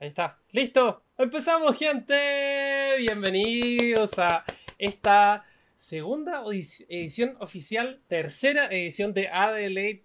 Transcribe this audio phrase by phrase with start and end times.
[0.00, 0.38] Ahí está.
[0.50, 1.04] ¡Listo!
[1.16, 2.96] ¡Empezamos, gente!
[2.98, 4.44] Bienvenidos a
[4.76, 5.44] esta
[5.76, 6.42] segunda
[6.88, 10.02] edición oficial, tercera edición de Adelaide,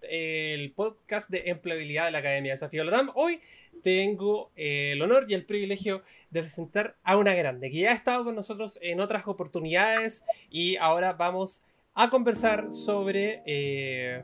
[0.54, 3.10] el podcast de empleabilidad de la Academia de Desafío Latam.
[3.16, 3.40] Hoy
[3.82, 8.22] tengo el honor y el privilegio de presentar a una grande que ya ha estado
[8.24, 11.64] con nosotros en otras oportunidades y ahora vamos
[11.94, 14.22] a conversar sobre, eh,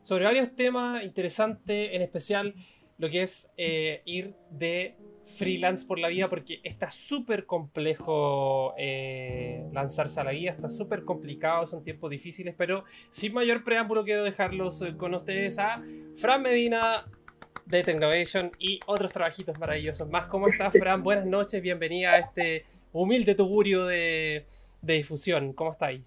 [0.00, 2.54] sobre varios temas interesantes, en especial
[2.98, 9.64] lo que es eh, ir de freelance por la vida porque está súper complejo eh,
[9.72, 14.24] lanzarse a la vida, está súper complicado, son tiempos difíciles, pero sin mayor preámbulo quiero
[14.24, 15.82] dejarlos eh, con ustedes a
[16.16, 17.04] Fran Medina
[17.66, 20.26] de Technovation y otros trabajitos maravillosos más.
[20.26, 21.02] ¿Cómo estás, Fran?
[21.02, 24.46] Buenas noches, bienvenida a este humilde tugurio de,
[24.80, 25.52] difusión.
[25.52, 26.04] ¿Cómo está ahí?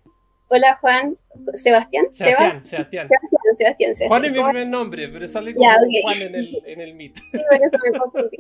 [0.54, 1.18] Hola Juan,
[1.54, 2.08] Sebastián.
[2.12, 3.08] Sebastián, Sebastián.
[3.55, 7.16] Sebastián, Juan es mi primer nombre, pero sale como Juan en el, en el meet.
[7.16, 8.38] Sí, por eso me confundí.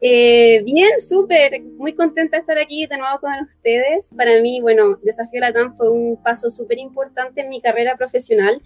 [0.00, 4.10] Eh, bien, súper, muy contenta de estar aquí de nuevo con ustedes.
[4.16, 8.60] Para mí, bueno, Desafío Latam fue un paso súper importante en mi carrera profesional,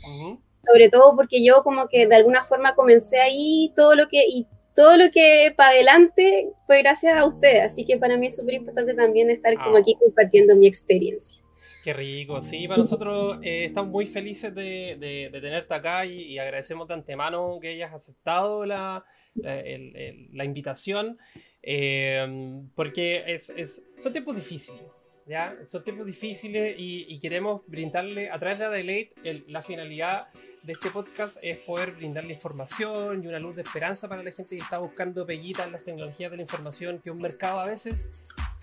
[0.66, 4.46] sobre todo porque yo como que de alguna forma comencé ahí todo lo que, y
[4.74, 8.54] todo lo que para adelante fue gracias a ustedes, así que para mí es súper
[8.54, 9.80] importante también estar como ah.
[9.80, 11.42] aquí compartiendo mi experiencia.
[11.86, 16.94] Qué rico, sí, para nosotros eh, estamos muy felices de, tenerte acá y, agradecemos de
[16.94, 19.04] antemano que hayas aceptado la,
[19.36, 21.16] la, invitación,
[21.62, 22.26] eh,
[22.74, 24.82] porque es, son tiempos difíciles,
[25.26, 25.56] ¿ya?
[25.64, 30.26] Son tiempos difíciles y, queremos brindarle a través de Adelaide la finalidad
[30.64, 34.56] de este podcast es poder brindarle información y una luz de esperanza para la gente
[34.56, 37.66] que está buscando pellitas en las tecnologías de la información, que es un mercado a
[37.66, 38.10] veces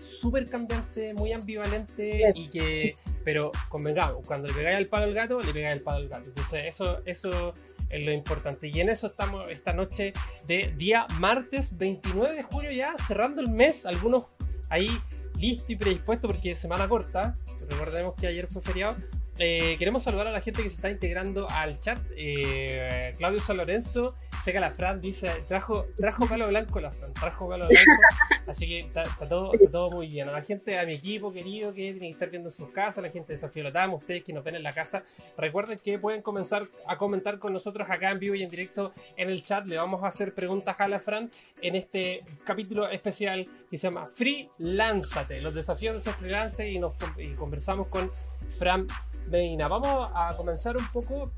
[0.04, 5.40] súper cambiante, muy ambivalente y que, pero convengamos, cuando le pegáis el palo al gato,
[5.40, 6.28] le pegáis el palo al gato.
[6.28, 7.54] Entonces eso, eso
[7.88, 8.68] es lo importante.
[8.68, 10.12] Y en eso estamos esta noche
[10.46, 14.26] de día martes 29 de julio ya, cerrando el mes, algunos
[14.68, 14.90] ahí
[15.38, 17.34] listo y predispuesto porque es semana corta.
[17.68, 18.96] Recordemos que ayer fue feriado.
[19.36, 21.98] Eh, queremos saludar a la gente que se está integrando al chat.
[22.16, 27.48] Eh, Claudio San Lorenzo, seca la Fran, dice, trajo, trajo palo blanco la Fran, trajo
[27.48, 27.90] palo blanco.
[28.46, 30.28] Así que está, todo, todo, muy bien.
[30.28, 33.02] A la gente, a mi equipo querido que tiene que estar viendo en sus casas,
[33.02, 35.02] la gente de Desafío Latam, ustedes que nos ven en la casa,
[35.36, 39.30] recuerden que pueden comenzar a comentar con nosotros acá en vivo y en directo en
[39.30, 39.66] el chat.
[39.66, 41.28] Le vamos a hacer preguntas a la Fran
[41.60, 46.78] en este capítulo especial que se llama Free Lánzate, los desafíos de ser freelance y,
[46.78, 48.12] nos, y conversamos con
[48.50, 48.86] Fran
[49.28, 51.30] Medina, vamos a comenzar un poco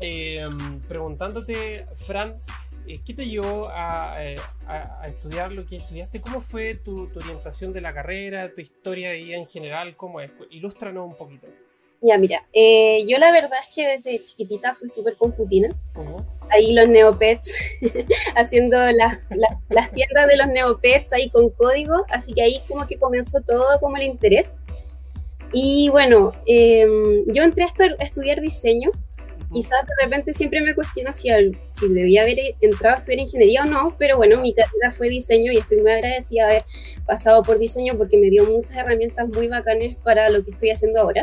[0.00, 2.34] em, preguntándote, Fran,
[2.86, 4.36] eh, ¿qué te llevó eh,
[4.68, 6.20] a, estudiar lo que estudiaste?
[6.20, 9.96] ¿Cómo fue tu, orientación de la carrera, tu historia ahí en general?
[9.96, 10.30] ¿Cómo es?
[10.50, 11.48] Ilústranos un poquito.
[12.02, 15.68] Ya, mira, eh, yo la verdad es que desde chiquitita fui súper computina.
[16.50, 17.52] Ahí los neopets,
[18.36, 19.18] haciendo las,
[19.70, 23.80] las tiendas de los neopets ahí con código, así que ahí como que comenzó todo
[23.80, 24.52] como el interés.
[25.52, 28.90] Y bueno, em, yo entré a estudiar diseño.
[29.52, 31.28] Quizás de repente siempre me cuestiono si,
[31.68, 35.52] si debía haber entrado a estudiar ingeniería o no, pero bueno, mi carrera fue diseño
[35.52, 36.64] y estoy muy agradecida de haber
[37.06, 41.00] pasado por diseño porque me dio muchas herramientas muy bacanas para lo que estoy haciendo
[41.00, 41.22] ahora.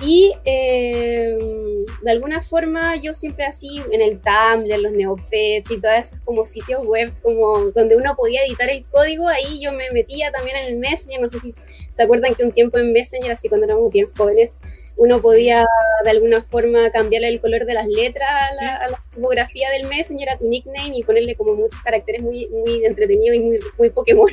[0.00, 6.08] Y em, de alguna forma yo siempre así en el Tumblr, los Neopets y todas
[6.08, 10.30] esas como sitios web como donde uno podía editar el código, ahí yo me metía
[10.30, 11.54] también en el Messenger, no sé si
[11.96, 14.50] se acuerdan que un tiempo en Messenger, así cuando éramos bien jóvenes,
[14.98, 15.64] uno podía
[16.04, 18.28] de alguna forma cambiarle el color de las letras
[18.60, 22.84] a, la, tipografía del Messenger, a tu nickname y ponerle como muchos caracteres muy, muy
[22.84, 24.28] entretenidos y muy, muy Pokémon.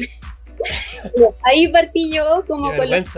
[1.44, 3.10] Ahí partí yo como con los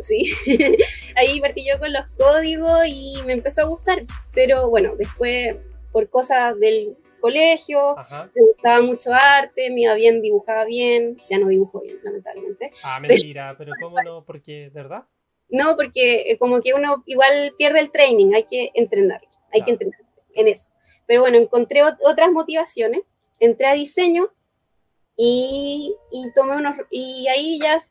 [0.00, 0.32] sí.
[1.16, 4.04] Ahí partí yo con los códigos y me empezó a gustar.
[4.32, 5.56] Pero bueno después
[5.92, 7.96] por cosas del colegio
[8.34, 11.16] me gustaba mucho arte me iba bien dibujaba bien.
[11.30, 12.70] Ya no dibujo bien lamentablemente.
[12.82, 15.04] Ah mentira pero, cómo no porque de verdad
[15.48, 19.20] no porque eh, como que uno igual pierde el training hay que entrenar
[19.52, 20.70] hay que entrenarse en eso.
[21.06, 23.02] Pero bueno encontré otras motivaciones
[23.40, 24.30] entré a diseño
[25.16, 27.82] y, y tomé unos, y ahí ya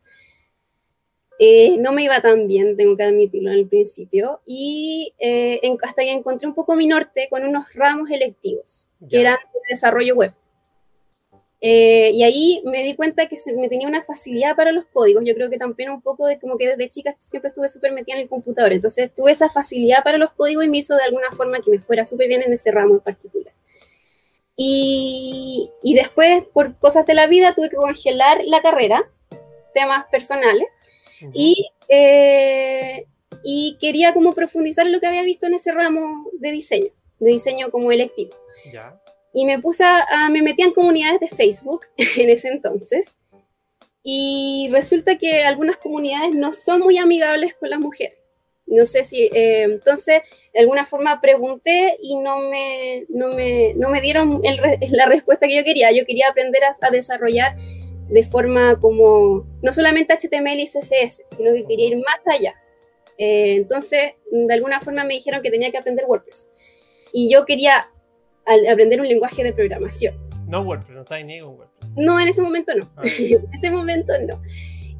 [1.39, 6.03] eh, no me iba tan bien, tengo que admitirlo en el principio, y eh, hasta
[6.03, 10.33] que encontré un poco mi norte con unos ramos electivos, que eran de desarrollo web.
[11.67, 15.23] Eh, y ahí me di cuenta que me tenía una facilidad para los códigos.
[15.25, 18.17] Yo creo que también un poco de como que desde chica siempre estuve súper metida
[18.17, 18.71] en el computador.
[18.71, 21.79] Entonces tuve esa facilidad para los códigos y me hizo de alguna forma que me
[21.79, 23.53] fuera súper bien en ese ramo en particular.
[24.57, 29.09] Y, después, por cosas de la vida, tuve que congelar la carrera,
[29.73, 30.67] temas personales,
[31.33, 33.05] y, eh,
[33.43, 37.69] y quería como profundizar lo que había visto en ese ramo de diseño, de diseño
[37.71, 38.35] como electivo.
[39.37, 43.15] y me puse a, me metí en comunidades de Facebook en ese entonces
[44.01, 48.17] y resulta que algunas comunidades no son muy amigables con las mujeres.
[48.67, 50.21] No sé si, eh, entonces,
[50.53, 54.41] de alguna forma pregunté y no me, no me, no me dieron
[54.89, 55.91] la respuesta que yo quería.
[55.91, 57.56] Yo quería aprender a, desarrollar
[58.09, 62.56] de forma como, no solamente HTML y CSS, sino que quería ir más allá.
[63.17, 66.50] Eh, entonces, de alguna forma me dijeron que tenía que aprender WordPress.
[67.13, 67.89] Y yo quería
[68.69, 70.15] aprender un lenguaje de programación.
[70.47, 71.94] No WordPress, no está con WordPress.
[71.97, 72.91] No, en ese momento no.
[72.95, 73.01] Ah.
[73.19, 74.41] en ese momento no.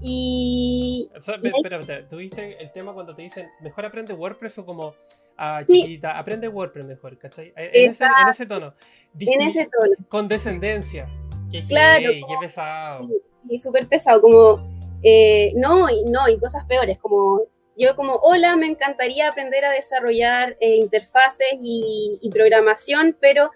[0.08, 1.10] Y.
[1.16, 4.94] espérate, ¿tuviste el tema cuando te dicen mejor aprende WordPress o como
[5.36, 7.52] ah, chiquita, aprende WordPress mejor, ¿cachai?
[7.56, 8.76] En ese, en ese, tono.
[9.20, 9.96] en ese tono.
[10.08, 11.08] Con descendencia.
[11.52, 12.12] Qué claro.
[12.12, 13.02] qué pesado.
[13.44, 14.76] Y, súper pesado, como.
[15.02, 17.42] Eh, no, y no, y cosas peores, como
[17.78, 23.52] yo como, hola, me encantaría aprender a desarrollar eh, interfaces y, programación, pero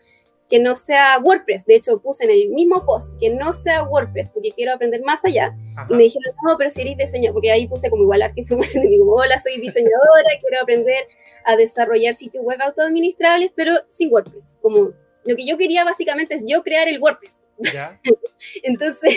[0.49, 1.65] que no sea WordPress.
[1.65, 5.23] De hecho, puse en el mismo post que no sea WordPress porque quiero aprender más
[5.23, 5.55] allá.
[5.89, 8.83] Y me dijeron, no, pero si eres diseñador, porque ahí puse como igual arte información
[8.83, 11.07] de mí, como, hola, soy diseñadora, quiero aprender
[11.45, 14.57] a desarrollar sitios web autoadministrables, pero sin WordPress.
[14.61, 14.93] Como
[15.25, 17.45] lo que yo quería básicamente es yo crear el WordPress.
[18.63, 19.15] Entonces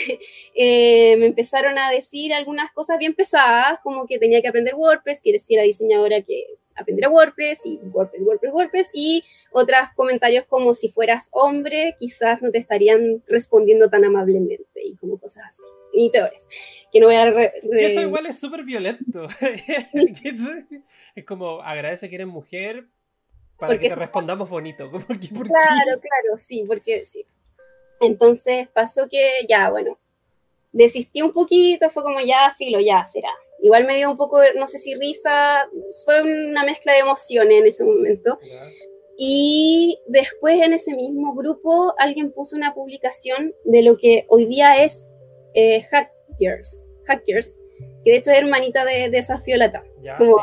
[0.54, 5.20] eh, me empezaron a decir algunas cosas bien pesadas, como que tenía que aprender WordPress,
[5.22, 6.46] que si era diseñadora que
[6.76, 12.50] aprendiera WordPress y WordPress, WordPress, WordPress, y otros comentarios como si fueras hombre, quizás no
[12.50, 15.62] te estarían respondiendo tan amablemente y como cosas así.
[15.94, 16.48] Y peores.
[16.90, 17.28] Que no voy a...
[17.28, 19.26] Eso igual es súper violento.
[21.14, 22.86] es como agradece que eres mujer,
[23.58, 24.90] para que te respondamos bonito.
[24.90, 27.24] claro, claro, sí, porque sí.
[28.00, 29.98] Entonces pasó que ya, bueno,
[30.72, 33.30] desistí un poquito, fue como ya, filo, ya será.
[33.62, 35.68] Igual me dio un poco, no sé si risa,
[36.04, 38.38] fue una mezcla de emociones en ese momento.
[39.16, 44.82] Y después en ese mismo grupo alguien puso una publicación de lo que hoy día
[44.82, 45.06] es
[45.54, 47.56] eh, Hackers, Hackers,
[48.04, 49.84] que de hecho es hermanita de, Desafío Lata.
[50.18, 50.38] como,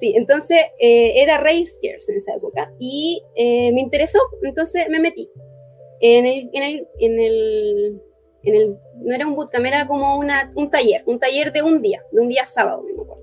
[0.00, 4.98] Sí, entonces eh, era Race Gears en esa época y eh, me interesó, entonces me
[4.98, 5.30] metí.
[6.00, 8.02] En el, en el, en el,
[8.42, 11.82] en el, no era un bootcamp, era como una, un taller, un taller de un
[11.82, 13.20] día, de un día sábado, me acuerdo.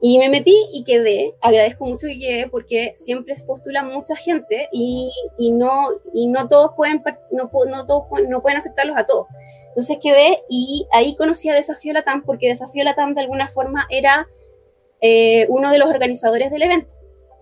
[0.00, 5.10] Y me metí y quedé, agradezco mucho que quedé porque siempre postula mucha gente y,
[5.38, 9.28] y no, y no todos pueden, no, no todos no pueden aceptarlos a todos.
[9.68, 14.28] Entonces quedé y ahí conocí a Desafío Latam porque Desafío Latam de alguna forma era
[15.00, 16.94] eh, uno de los organizadores del evento.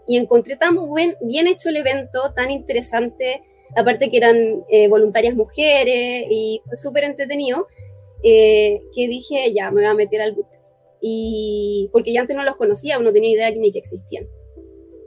[0.06, 3.42] Y encontré tan buen, bien hecho el evento, tan interesante,
[3.76, 7.66] aparte que eran eh, voluntarias mujeres y fue súper entretenido,
[8.22, 10.46] eh, que dije, ya, me voy a meter al boot.
[11.00, 14.28] Y porque yo antes no los conocía, no tenía idea ni que existían.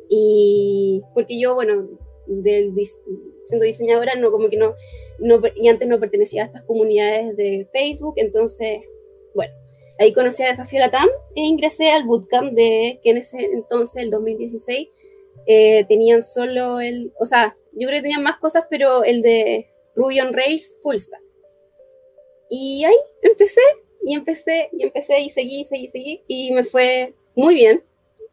[0.10, 1.88] Y porque yo, bueno,
[2.28, 2.74] del,
[3.46, 4.76] siendo diseñadora, no como que no,
[5.20, 8.80] no, y antes no pertenecía a estas comunidades de Facebook, entonces,
[9.34, 9.54] bueno,
[9.98, 14.10] Ahí conocí a Desafío Latam e ingresé al bootcamp de que en ese entonces, el
[14.12, 14.90] 2016,
[15.48, 19.68] eh, tenían solo el, o sea, yo creo que tenían más cosas, pero el de
[19.96, 21.22] Ruby on Rails Full Stack.
[22.50, 23.62] Y ahí empecé,
[24.04, 27.84] y empecé, y empecé, y seguí, seguí, seguí, y me fue muy bien.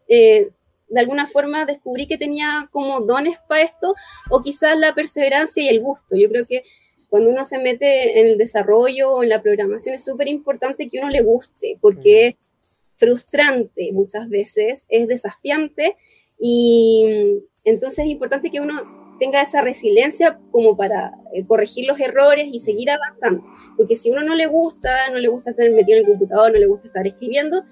[0.08, 0.50] Eh,
[0.88, 3.94] de alguna forma descubrí que tenía como dones para esto,
[4.30, 6.16] o quizás la perseverancia y el gusto.
[6.16, 6.64] Yo creo que
[7.08, 10.98] cuando uno se mete en el desarrollo o en la programación es súper importante que
[10.98, 12.38] uno le guste, porque es
[12.96, 15.96] frustrante muchas veces, es desafiante
[16.38, 22.48] y entonces es importante que uno tenga esa resiliencia como para eh, corregir los errores
[22.50, 23.44] y seguir avanzando,
[23.76, 26.58] porque si uno no le gusta, no le gusta estar metido en el computador, no
[26.58, 27.62] le gusta estar escribiendo,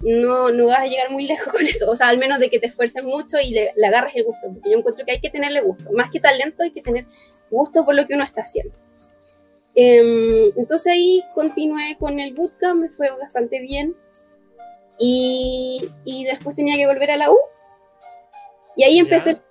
[0.00, 2.58] no, no vas a llegar muy lejos con eso, o sea, al menos de que
[2.58, 5.28] te esfuerces mucho y le, le agarres el gusto, porque yo encuentro que hay que
[5.28, 7.04] tenerle gusto, más que talento hay que tener
[7.50, 8.72] gusto por lo que uno está haciendo.
[9.74, 13.94] Em, entonces ahí continué con el bootcamp, me fue bastante bien.
[14.98, 17.36] Y, y, después tenía que volver a la U.
[18.76, 19.42] Y ahí empezó el.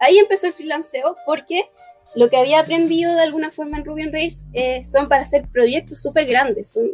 [0.00, 1.70] Ahí empezó el freelanceo porque
[2.14, 5.46] lo que había aprendido de alguna forma en Ruby on Rails eh, son para hacer
[5.48, 6.90] proyectos súper grandes son,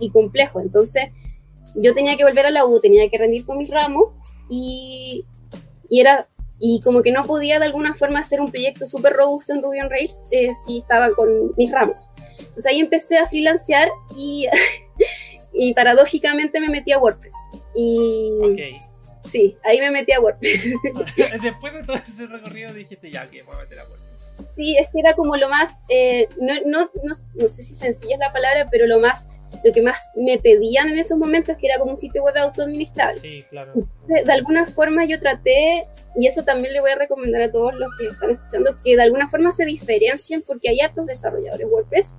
[0.00, 0.62] y complejos.
[0.62, 1.04] Entonces
[1.74, 4.10] yo tenía que volver a la U, tenía que rendir con mis ramos
[4.48, 5.26] y,
[5.90, 6.28] era
[6.58, 9.80] y como que no podía de alguna forma hacer un proyecto súper robusto en Ruby
[9.80, 12.08] on Rails eh, si estaba con mis ramos.
[12.38, 14.46] Entonces ahí empecé a freelancear y,
[15.52, 17.34] y paradójicamente me metí a WordPress.
[17.74, 18.30] Y
[19.26, 20.64] sí, ahí me metí a WordPress.
[21.42, 24.36] Después de todo ese recorrido dijiste, ya, que voy a meter a WordPress.
[24.54, 28.14] Sí, es que era como lo más, eh, no, no, no, no, sé si sencilla
[28.14, 29.28] es la palabra, pero lo más,
[29.64, 33.20] lo que más me pedían en esos momentos, que era como un sitio web autoadministrable.
[33.20, 33.72] Sí, claro.
[34.06, 37.88] de alguna forma yo traté, y eso también le voy a recomendar a todos los
[37.98, 42.16] que están escuchando, que de alguna forma se diferencien, porque hay hartos desarrolladores WordPress,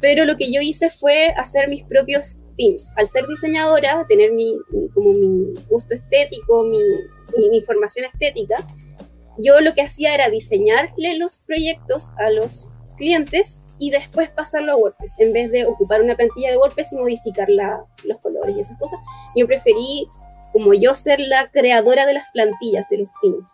[0.00, 2.92] pero lo que yo hice fue hacer mis propios themes.
[2.96, 4.56] Al ser diseñadora, tener mi,
[4.94, 6.80] como mi gusto estético, mi,
[7.50, 8.56] mi formación estética,
[9.38, 14.76] yo lo que hacía era diseñarle los proyectos a los clientes y después pasarlo a
[14.76, 15.18] WordPress.
[15.20, 18.98] En vez de ocupar una plantilla de WordPress y modificar los colores y esas cosas,
[19.34, 20.08] yo preferí
[20.52, 23.52] como yo ser la creadora de las plantillas de los themes.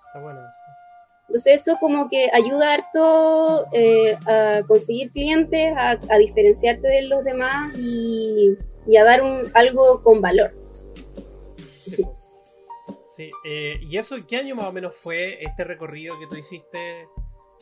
[1.28, 7.78] Entonces eso como que ayuda harto eh, a conseguir clientes, a, diferenciarte de los demás
[7.78, 8.56] y,
[8.96, 10.52] a dar un, algo con valor.
[13.44, 17.08] Eh, ¿Y eso qué año más o menos fue este recorrido que tú hiciste?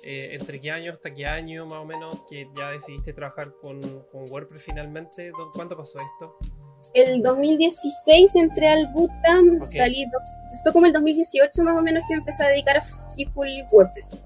[0.04, 3.80] Eh, ¿Entre qué año hasta qué año más o menos que ya decidiste trabajar con,
[4.12, 5.32] WordPress finalmente?
[5.54, 6.37] ¿Cuándo pasó esto?
[6.94, 10.06] El 2016 entré al bootcamp, salí,
[10.62, 14.18] fue como el 2018 más o menos que me empecé a dedicar a full WordPress.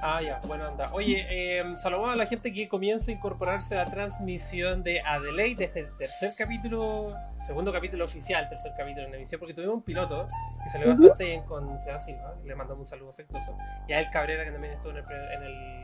[0.00, 0.86] Ah, ya, bueno, anda.
[0.92, 5.56] Oye, eh, saludamos a la gente que comienza a incorporarse a la transmisión de Adelaide
[5.56, 7.12] de este tercer capítulo,
[7.44, 10.28] segundo capítulo oficial, tercer capítulo en emisión, porque tuvimos un piloto
[10.62, 13.56] que salió bastante bien con Seba Silva, le mandamos un saludo afectuoso,
[13.88, 15.04] y a él Cabrera, que también estuvo en el,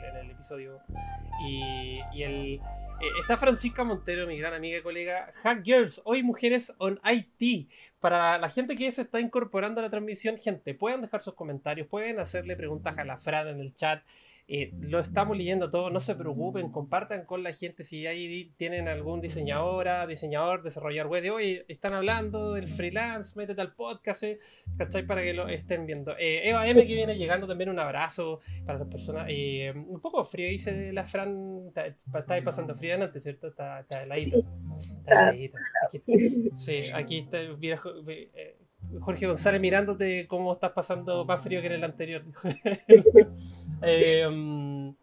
[0.05, 0.81] en el, episodio,
[1.45, 2.61] y, y el,
[3.01, 7.69] eh, está Francisca Montero, mi gran amiga y colega, Hack Girls, hoy mujeres on IT.
[8.01, 11.89] Para la gente que se está incorporando a la transmisión, gente, pueden dejar sus comentarios,
[11.89, 14.03] pueden hacerle preguntas a la Fran en el chat.
[14.47, 18.89] Eh, lo estamos leyendo todo, no se preocupen, compartan con la gente si ahí tienen
[18.89, 24.39] algún diseñadora, diseñador, desarrollador web de hoy, están hablando del freelance, métete al podcast, eh,
[24.77, 25.07] ¿cachai?
[25.07, 26.15] Para que lo estén viendo.
[26.19, 29.29] Eh, Eva M que viene llegando también un abrazo para las personas.
[29.75, 33.49] un poco frío, dice la Fran, está, pasando frío antes, ¿cierto?
[33.49, 34.45] Está, está heladito.
[34.99, 35.59] Está heladito.
[35.87, 36.03] Aquí,
[36.55, 37.39] sí, aquí está,
[39.01, 42.25] Jorge González mirándote cómo estás pasando más frío que en el anterior.
[43.83, 44.95] Em,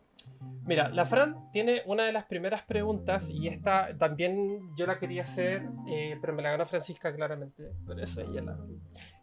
[0.65, 5.23] mira, la Fran tiene una de las primeras preguntas y esta también yo la quería
[5.23, 7.71] hacer, eh, pero me la ganó Francisca claramente.
[7.85, 8.57] Por eso ella la,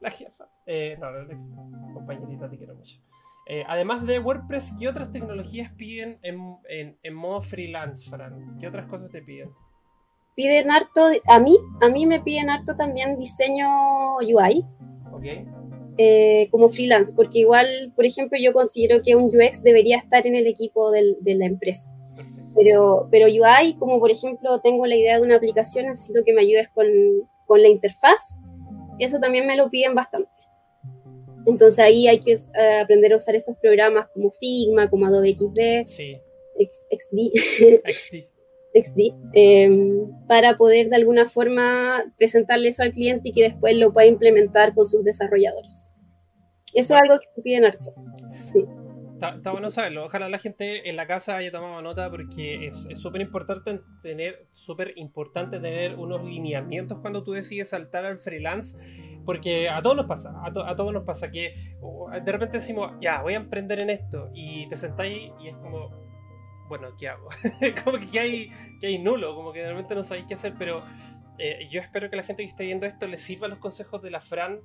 [0.01, 0.49] la jefa.
[0.67, 1.27] Eh, no, la
[1.93, 3.01] compañerita, te quiero mucho.
[3.49, 8.59] Eh, además de WordPress, ¿qué otras tecnologías piden en, en, en modo freelance, Fran?
[8.61, 9.51] ¿Qué otras cosas te piden?
[10.39, 13.67] Piden harto, a mí, a mí me piden harto también diseño
[14.19, 14.65] UI.
[16.01, 20.37] Eh, como freelance, porque igual, por ejemplo, yo considero que un UX debería estar en
[20.37, 21.93] el equipo del, de la empresa.
[22.55, 26.43] Pero, pero UI, como por ejemplo tengo la idea de una aplicación, necesito que me
[26.43, 26.87] ayudes con,
[27.47, 28.39] con la interfaz,
[29.01, 30.31] eso también me lo piden bastante.
[31.47, 35.85] Entonces ahí hay que eh, aprender a usar estos programas como Figma, como Adobe XD,
[35.85, 36.17] sí.
[36.61, 37.83] XD.
[37.85, 38.38] XD.
[38.83, 43.93] XD, em, para poder de alguna forma presentarle eso al cliente y que después lo
[43.93, 45.91] pueda implementar con sus desarrolladores.
[46.75, 47.95] Eso es algo que piden harto.
[48.43, 48.65] Sí.
[49.21, 50.05] Está, bueno saberlo.
[50.05, 54.93] Ojalá la gente en la casa haya tomado nota porque es súper importante tener, súper
[54.95, 58.79] importante tener unos lineamientos cuando tú decides saltar al freelance.
[59.25, 61.53] Porque a todos nos pasa, a, a todos nos pasa que
[62.25, 64.31] de repente decimos, ya, voy a emprender en esto.
[64.33, 65.91] Y te sentáis y es como,
[66.69, 67.29] bueno, ¿qué hago?
[67.85, 70.85] como que hay, que hay nulo, como que realmente no sabéis qué hacer, pero
[71.39, 74.11] eh, yo espero que la gente que esté viendo esto le sirva los consejos de
[74.11, 74.61] la Fran,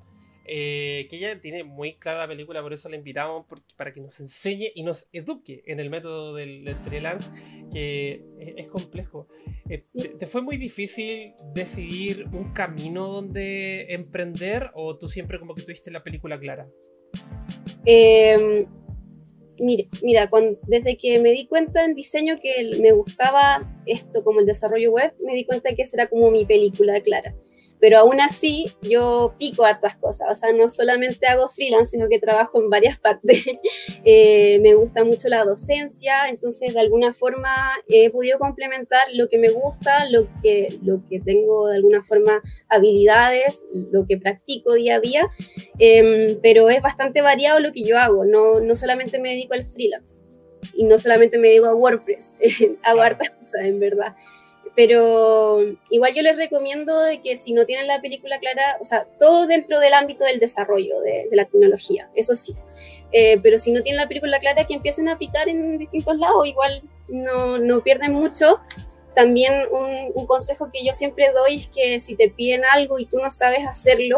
[0.46, 3.46] eh, que ella tiene muy clara la película, por eso la invitamos,
[3.78, 7.32] para que nos enseñe y nos eduque en el método del, freelance,
[7.72, 9.28] que es, complejo.
[9.70, 9.86] Eh,
[10.20, 15.92] te, fue muy difícil decidir un camino donde emprender o tú siempre como que tuviste
[15.92, 16.68] la película clara?
[17.86, 18.66] Eh,
[19.60, 20.30] mira,
[20.68, 25.14] desde que me di cuenta en diseño que me gustaba esto como el desarrollo web,
[25.26, 27.34] me di cuenta que esa era como mi película clara
[27.84, 32.18] pero aún así yo pico hartas cosas, o sea, no solamente hago freelance, sino que
[32.18, 33.44] trabajo en varias partes.
[34.06, 39.38] Eh, me gusta mucho la docencia, entonces de alguna forma he podido complementar lo que
[39.38, 44.96] me gusta, lo que, lo que tengo de alguna forma habilidades, lo que practico día
[44.96, 45.30] a día,
[45.78, 49.66] em, pero es bastante variado lo que yo hago, no, no solamente me dedico al
[49.66, 50.24] freelance
[50.74, 52.38] y no solamente me dedico a WordPress,
[52.84, 54.16] hago hartas cosas en verdad
[54.76, 59.06] pero igual yo les recomiendo de que si no tienen la película clara, o sea,
[59.20, 62.54] todo dentro del ámbito del desarrollo de, la tecnología, eso sí.
[63.12, 66.48] Eh, pero si no tienen la película clara, que empiecen a picar en distintos lados,
[66.48, 68.60] igual no, no pierden mucho.
[69.14, 73.06] También un, un, consejo que yo siempre doy es que si te piden algo y
[73.06, 74.18] tú no sabes hacerlo,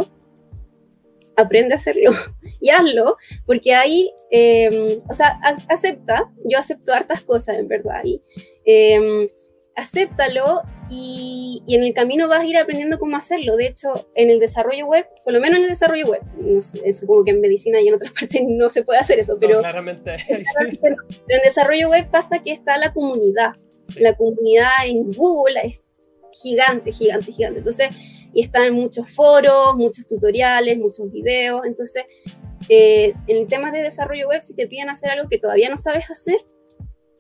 [1.36, 2.12] aprende a hacerlo
[2.62, 8.22] y hazlo, porque ahí, em, o sea, acepta, yo acepto hartas cosas en verdad, y
[8.66, 9.28] em,
[9.76, 13.56] acéptalo y, y, en el camino vas a ir aprendiendo cómo hacerlo.
[13.58, 16.22] De hecho, en el desarrollo web, por lo menos en el desarrollo web,
[16.94, 20.16] supongo que en medicina y en otras partes no se puede hacer eso, pero, claramente.
[20.82, 20.96] pero
[21.28, 23.54] en desarrollo web pasa que está la comunidad.
[23.98, 25.84] La comunidad en Google es
[26.42, 27.60] gigante, gigante, gigante.
[27.60, 27.90] Entonces,
[28.34, 31.62] y están muchos foros, muchos tutoriales, muchos videos.
[31.66, 32.04] Entonces,
[32.70, 35.78] eh, en el tema de desarrollo web, si te piden hacer algo que todavía no
[35.78, 36.38] sabes hacer,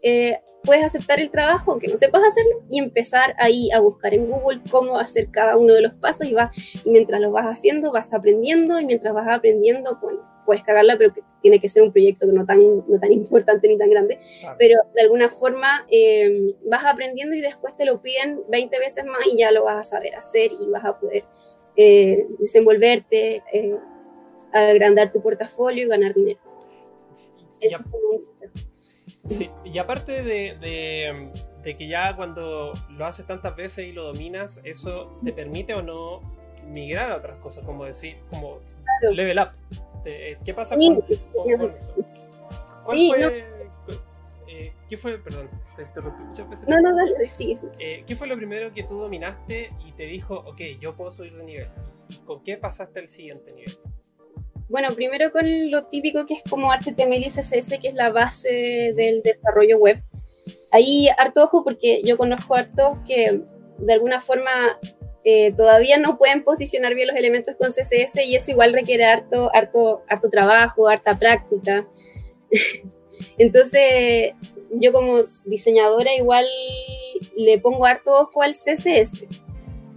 [0.02, 4.30] eh, puedes aceptar el trabajo, aunque no sepas hacerlo, y empezar ahí a buscar en
[4.30, 6.52] Google cómo hacer cada uno de los pasos y, vas,
[6.86, 11.14] y mientras lo vas haciendo, vas aprendiendo, y mientras vas aprendiendo, bueno, puedes cagarla, pero
[11.14, 14.20] que tiene que ser un proyecto no tan, no tan importante ni tan grande,
[14.58, 19.26] pero de alguna forma eh, vas aprendiendo y después te lo piden 20 veces más
[19.32, 21.24] y ya lo vas a saber hacer y vas a poder
[21.76, 23.76] eh, desenvolverte, eh,
[24.54, 26.40] agrandar tu portafolio y ganar dinero.
[27.14, 27.32] Sí,
[29.64, 31.32] y, aparte de,
[31.66, 35.82] de que ya cuando lo haces tantas veces y lo dominas, eso te permite o
[35.82, 36.22] no
[36.68, 38.60] migrar a otras cosas, como decir, como
[39.12, 39.50] level up.
[40.06, 41.94] Eh, ¿Qué pasa con, eso?
[42.84, 43.46] ¿Cuál fue,
[44.48, 46.68] eh, ¿Qué fue, perdón, te interrumpí muchas veces?
[46.68, 50.36] No, no, dale, sí, eh, ¿Qué fue lo primero que tú dominaste y te dijo,
[50.46, 51.70] ok, yo puedo subir de nivel?
[52.26, 53.74] ¿Con qué pasaste al siguiente nivel?
[54.68, 58.94] Bueno, primero con lo típico que es como HTML y CSS, que es la base
[58.96, 60.02] del desarrollo web.
[60.72, 63.42] Ahí harto ojo porque yo conozco harto que
[63.78, 64.80] de alguna forma
[65.24, 69.50] eh, todavía no pueden posicionar bien los elementos con CSS y eso igual requiere harto,
[69.54, 71.88] harto, harto trabajo, harta práctica.
[73.38, 74.34] Entonces,
[74.72, 76.46] yo como diseñadora igual
[77.36, 79.26] le pongo harto ojo al CSS.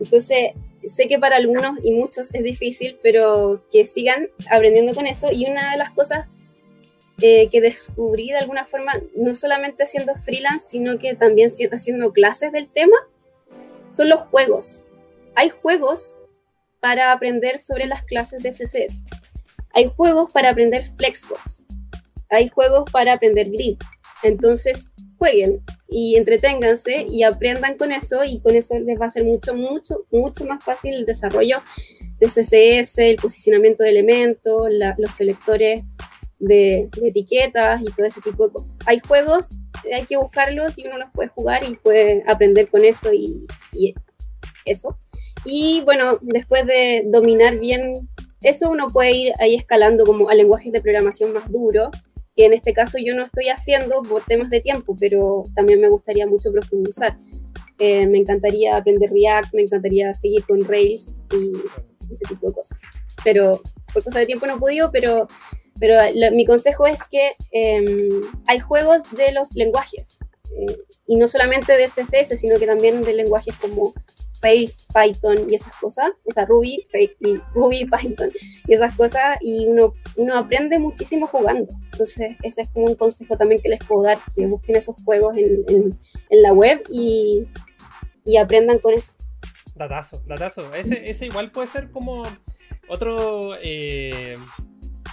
[0.01, 0.53] Entonces,
[0.89, 5.29] sé que para algunos y muchos es difícil, pero que sigan aprendiendo con eso.
[5.33, 6.27] Y una de las cosas
[7.21, 12.53] eh, que descubrí de alguna forma, no solamente haciendo freelance, sino que también haciendo clases
[12.53, 12.97] del tema,
[13.91, 14.85] son los juegos
[15.39, 16.19] hay juegos
[16.81, 19.05] para aprender sobre las clases de CSS.
[19.73, 21.65] Hay juegos para aprender Flexbox.
[22.29, 23.79] Hay juegos para aprender Grid.
[24.23, 29.25] Entonces, jueguen y entreténganse y aprendan con eso y con eso les va a ser
[29.25, 31.57] mucho, mucho, mucho más fácil el desarrollo
[32.21, 35.83] de CSS, el posicionamiento de elementos, los selectores
[36.39, 38.75] de, etiquetas y todo ese tipo de cosas.
[38.87, 39.59] Hay juegos,
[39.93, 43.47] hay que buscarlos y uno los puede jugar y puede aprender con eso y
[44.65, 44.99] eso.
[45.45, 47.93] Y bueno, después de dominar bien
[48.43, 51.89] eso, uno puede ir ahí escalando como a lenguajes de programación más duros,
[52.39, 55.89] que en este caso yo no estoy haciendo por temas de tiempo, pero también me
[55.89, 57.19] gustaría mucho profundizar.
[57.81, 61.51] Eh, me encantaría aprender React, me encantaría seguir con Rails y
[62.13, 62.79] ese tipo de cosas.
[63.25, 63.61] Pero
[63.93, 65.27] por cosas de tiempo no he podido, pero,
[65.81, 65.99] pero
[66.33, 68.09] mi consejo es que em,
[68.47, 70.21] hay juegos de los lenguajes.
[70.61, 73.95] Eh, y no solamente de CSS, sino que también de lenguajes como
[74.43, 76.87] Rails, Python y esas cosas, o sea, Ruby,
[77.55, 78.31] Ruby, Python
[78.67, 81.67] y esas cosas, y uno, uno aprende muchísimo jugando.
[81.93, 85.37] Entonces, ese es como un consejo también que les puedo dar, que busquen esos juegos
[85.37, 87.47] en, en, la web y,
[88.25, 89.13] y, aprendan con eso.
[89.75, 90.75] Datazo, datazo.
[90.75, 92.23] Ese, ese igual puede ser como
[92.89, 93.57] otro...
[93.63, 94.35] Eh,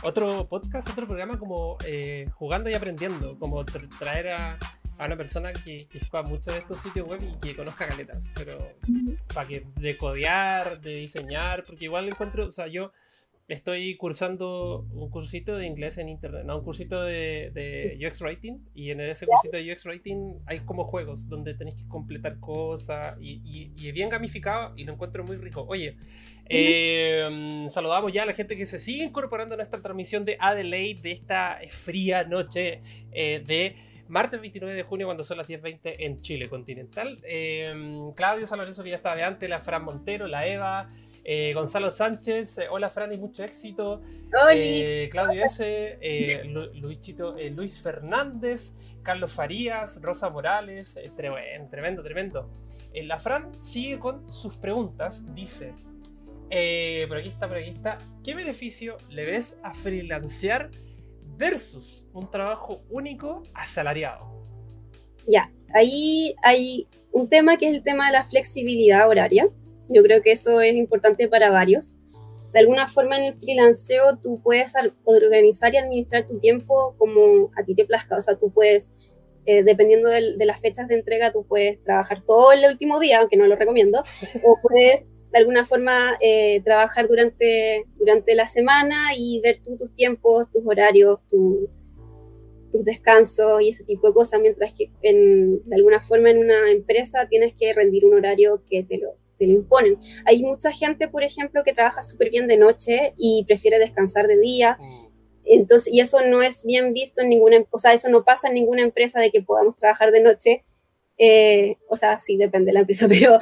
[0.03, 4.59] otro podcast, otro programa como eh, jugando y aprendiendo, como traer a,
[4.97, 8.31] a una persona que, que, sepa mucho de estos sitios web y que conozca galetas,
[8.35, 8.57] pero
[9.33, 12.91] para que de codear, de diseñar, porque igual encuentro, o sea, yo
[13.47, 18.59] estoy cursando un cursito de inglés en internet, no, un cursito de, de UX Writing,
[18.73, 23.15] y en ese cursito de UX Writing hay como juegos donde tenéis que completar cosas
[23.21, 25.63] y, y, es bien gamificado y lo encuentro muy rico.
[25.67, 25.97] Oye,
[26.47, 31.01] eh, saludamos ya a la gente que se sigue incorporando a nuestra transmisión de Adelaide
[31.01, 32.81] de esta fría noche
[33.11, 33.75] eh, de
[34.07, 37.19] martes 29 de junio cuando son las 10.20 en Chile continental.
[37.23, 40.89] Em, Claudio Salareso que ya estaba de antes, la Fran Montero, la Eva,
[41.27, 44.03] eh, Gonzalo Sánchez, eh, hola Fran y mucho éxito.
[44.53, 45.97] Eh, Claudio S,
[46.75, 52.51] Luisito, Luis Fernández, Carlos Farías, Rosa Morales, tremendo, tremendo.
[52.93, 55.73] la Fran sigue con sus preguntas, dice,
[57.07, 60.69] por aquí está, por aquí está, ¿qué beneficio le ves a freelancear?
[61.37, 64.25] Versus un trabajo único asalariado.
[65.27, 69.49] Ya, ahí hay un tema que es el tema de la flexibilidad horaria.
[69.89, 71.93] Yo creo que eso es importante para varios.
[72.53, 77.63] De alguna forma en el freelanceo tú puedes organizar y administrar tu tiempo como a
[77.63, 78.17] ti te plazca.
[78.17, 78.91] O sea, tú puedes,
[79.45, 83.37] eh, dependiendo de, las fechas de entrega, tú puedes trabajar todo el último día, aunque
[83.37, 83.99] no lo recomiendo,
[84.45, 89.93] o puedes de alguna forma eh, trabajar durante, durante la semana y ver tú tus
[89.93, 91.67] tiempos, tus horarios, tus
[92.85, 97.53] descansos y ese tipo de cosas, mientras que de alguna forma en una empresa tienes
[97.53, 99.97] que rendir un horario que te lo, te lo imponen.
[100.23, 104.37] Hay mucha gente, por ejemplo, que trabaja súper bien de noche y prefiere descansar de
[104.37, 104.77] día.
[105.43, 108.53] Entonces, y eso no es bien visto en ninguna, o sea, eso no pasa en
[108.53, 110.63] ninguna empresa de que podamos trabajar de noche.
[111.17, 113.37] Eh, o sea, sí, depende de la empresa, pero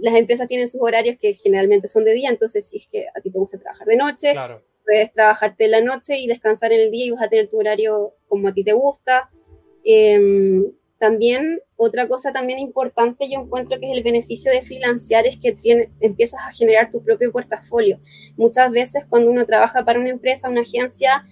[0.00, 3.20] las empresas tienen sus horarios que generalmente son de día, entonces si es que a
[3.20, 4.34] ti te gusta trabajar de noche,
[4.84, 8.14] puedes trabajarte la noche y descansar en el día y vas a tener tu horario
[8.28, 9.30] como a ti te gusta.
[9.84, 10.64] Em,
[10.98, 15.52] también, otra cosa también importante yo encuentro que es el beneficio de financiar es que
[15.52, 18.00] tiene, empiezas a generar tu propio portafolio.
[18.36, 21.24] Muchas veces cuando uno trabaja para una empresa, una agencia,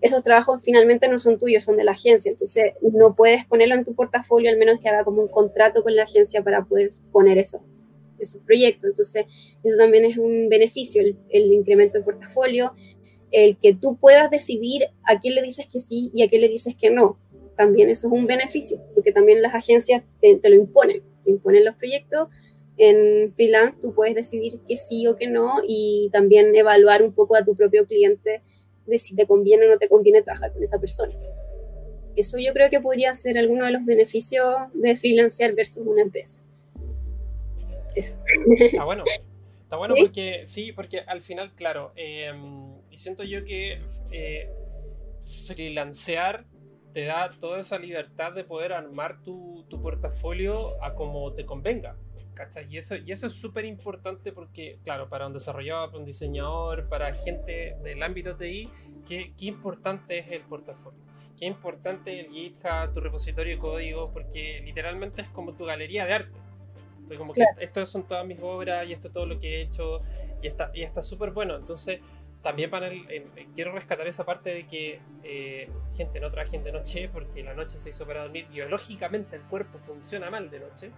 [0.00, 2.30] esos trabajos finalmente no son tuyos, son de la agencia.
[2.30, 5.94] Entonces, no puedes ponerlo en tu portafolio, al menos que haga como un contrato con
[5.94, 7.62] la agencia para poder poner eso,
[8.18, 8.90] esos proyectos.
[8.90, 9.26] Entonces,
[9.62, 12.72] eso también es un beneficio, el, el incremento de portafolio,
[13.30, 16.48] el que tú puedas decidir a quién le dices que sí y a quién le
[16.48, 17.18] dices que no
[17.60, 22.28] también eso es un beneficio, porque también las agencias te, lo imponen, imponen los proyectos.
[22.78, 27.36] En freelance tú puedes decidir que sí o que no y también evaluar un poco
[27.36, 28.42] a tu propio cliente
[28.90, 31.14] de si te conviene o no te conviene trabajar con esa persona.
[32.16, 36.42] Eso yo creo que podría ser alguno de los beneficios de freelancear versus una empresa.
[37.94, 39.04] Está bueno.
[39.62, 44.50] Está bueno porque, sí, porque al final, claro, em, y siento yo que eh,
[45.46, 46.44] freelancear
[46.92, 51.96] te da toda esa libertad de poder armar tu, tu portafolio a como te convenga.
[52.40, 52.66] ¿Cachai?
[52.70, 56.88] Y eso, y eso es súper importante porque, claro, para un desarrollador, para un diseñador,
[56.88, 58.68] para gente del ámbito TI,
[59.06, 61.00] qué, qué importante es el portafolio.
[61.38, 66.12] Qué importante el GitHub, tu repositorio de código, porque literalmente es como tu galería de
[66.14, 66.38] arte.
[66.94, 69.62] Entonces, como que esto son todas mis obras y esto es todo lo que he
[69.62, 70.00] hecho
[70.42, 71.56] y está y está súper bueno.
[71.56, 72.00] Entonces,
[72.42, 77.08] también para el, quiero rescatar esa parte de que eh, gente no trabaje de noche
[77.12, 78.46] porque la noche se hizo para dormir.
[78.48, 80.90] Biológicamente el cuerpo funciona mal de noche.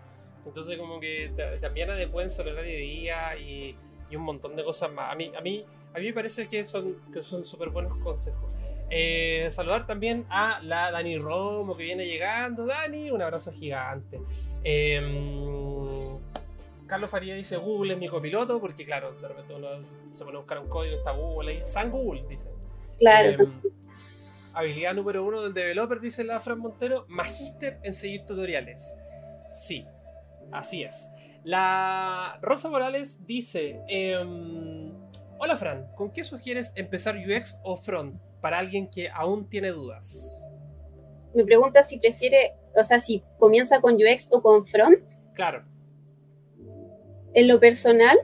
[0.44, 3.76] Entonces como que también adecuan el horario de día y,
[4.10, 5.12] y, un montón de cosas más.
[5.12, 8.50] A mí, a mí, a mí me parece que son que son súper buenos consejos.
[8.90, 12.66] Eh, saludar también a la Dani Romo que viene llegando.
[12.66, 14.20] Dani, un abrazo gigante.
[14.64, 15.00] Eh,
[16.92, 19.68] Carlos Faría dice Google es mi copiloto, porque claro, de repente uno
[20.10, 22.50] se pone a buscar un código, está Google ahí, San Google, dice.
[22.98, 23.30] Claro.
[23.30, 23.48] Eh,
[24.52, 28.94] habilidad número uno del developer, dice la Fran Montero, magíster en seguir tutoriales.
[29.50, 29.86] Sí,
[30.52, 31.10] así es.
[31.44, 34.92] La Rosa Morales dice, em,
[35.38, 40.48] hola Fran, ¿con qué sugieres empezar UX o front para alguien que aún tiene dudas?
[41.34, 45.02] Me pregunta si prefiere, o sea, si comienza con UX o con front.
[45.34, 45.64] Claro.
[47.34, 48.18] En lo personal,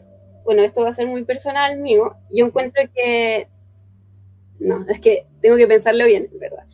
[0.44, 3.48] bueno, esto va a ser muy personal mío, yo encuentro que,
[4.60, 6.66] no, es que tengo que pensarlo bien, ¿verdad?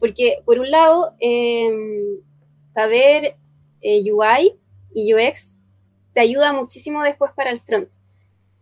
[0.00, 2.18] Porque por un lado, em,
[2.74, 3.36] saber
[3.82, 4.58] eh, UI
[4.94, 5.58] y UX
[6.14, 7.88] te ayuda muchísimo después para el front,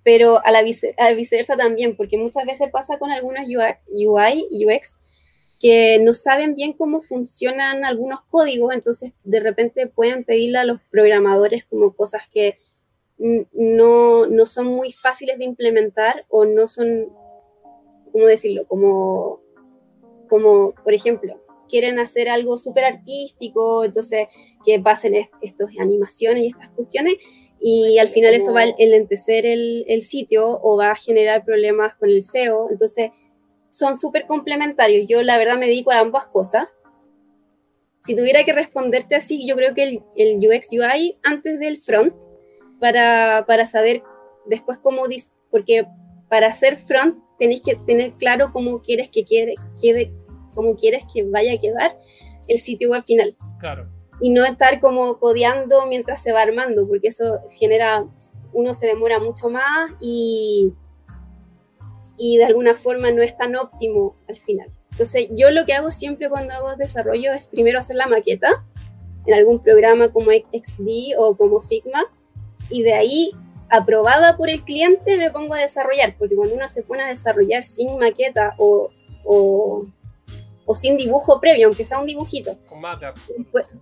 [0.03, 4.99] pero a la, viceversa también, porque muchas veces pasa con algunos UI UX
[5.61, 10.81] que no saben bien cómo funcionan algunos códigos, entonces de repente pueden pedirle a los
[10.90, 12.59] programadores como cosas que
[13.19, 17.11] no, no son muy fáciles de implementar o no son,
[18.11, 18.66] ¿cómo decirlo?
[18.66, 19.40] Como,
[20.31, 21.39] como por ejemplo,
[21.71, 24.27] quieren hacer algo súper artístico, entonces
[24.65, 27.15] que pasen estas animaciones y estas cuestiones,
[27.61, 31.95] y al final eso va a enlentecer el, el sitio o va a generar problemas
[31.95, 33.11] con el SEO, entonces
[33.71, 35.07] son súper complementarios.
[35.09, 36.69] Yo la verdad me dedico a ambas cosas.
[38.01, 42.15] Si tuviera que responderte así, yo creo que el, el UX UI antes del front
[42.81, 44.03] para, para saber
[44.47, 45.03] después cómo,
[45.51, 45.87] porque
[46.29, 50.13] para hacer front tenéis que tener claro cómo quieres que quede, quede,
[50.55, 51.97] cómo quieres que vaya a quedar
[52.49, 53.37] el sitio web final.
[53.59, 53.89] Claro.
[54.21, 58.07] Y no estar como codeando mientras se va armando, porque eso genera,
[58.53, 60.73] uno se demora mucho más y,
[62.19, 64.71] y de alguna forma no es tan óptimo al final.
[64.91, 68.65] Entonces, yo lo que hago siempre cuando hago desarrollo es primero hacer la maqueta
[69.27, 72.05] en algún programa como XD o como Figma
[72.71, 73.33] y de ahí,
[73.69, 77.65] aprobada por el cliente, me pongo a desarrollar, porque cuando uno se pone a desarrollar
[77.65, 78.91] sin maqueta o,
[79.25, 79.87] o,
[80.75, 82.57] sin dibujo previo, aunque sea un dibujito.
[82.71, 83.17] Un mockup.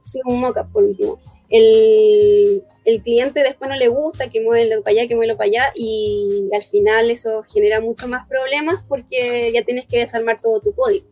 [0.02, 1.18] Sí, un mockup por último.
[1.48, 5.72] El, el, cliente después no le gusta que mueva para allá, que mueva para allá,
[5.74, 10.74] y al final eso genera mucho más problemas porque ya tienes que desarmar todo tu
[10.74, 11.06] código.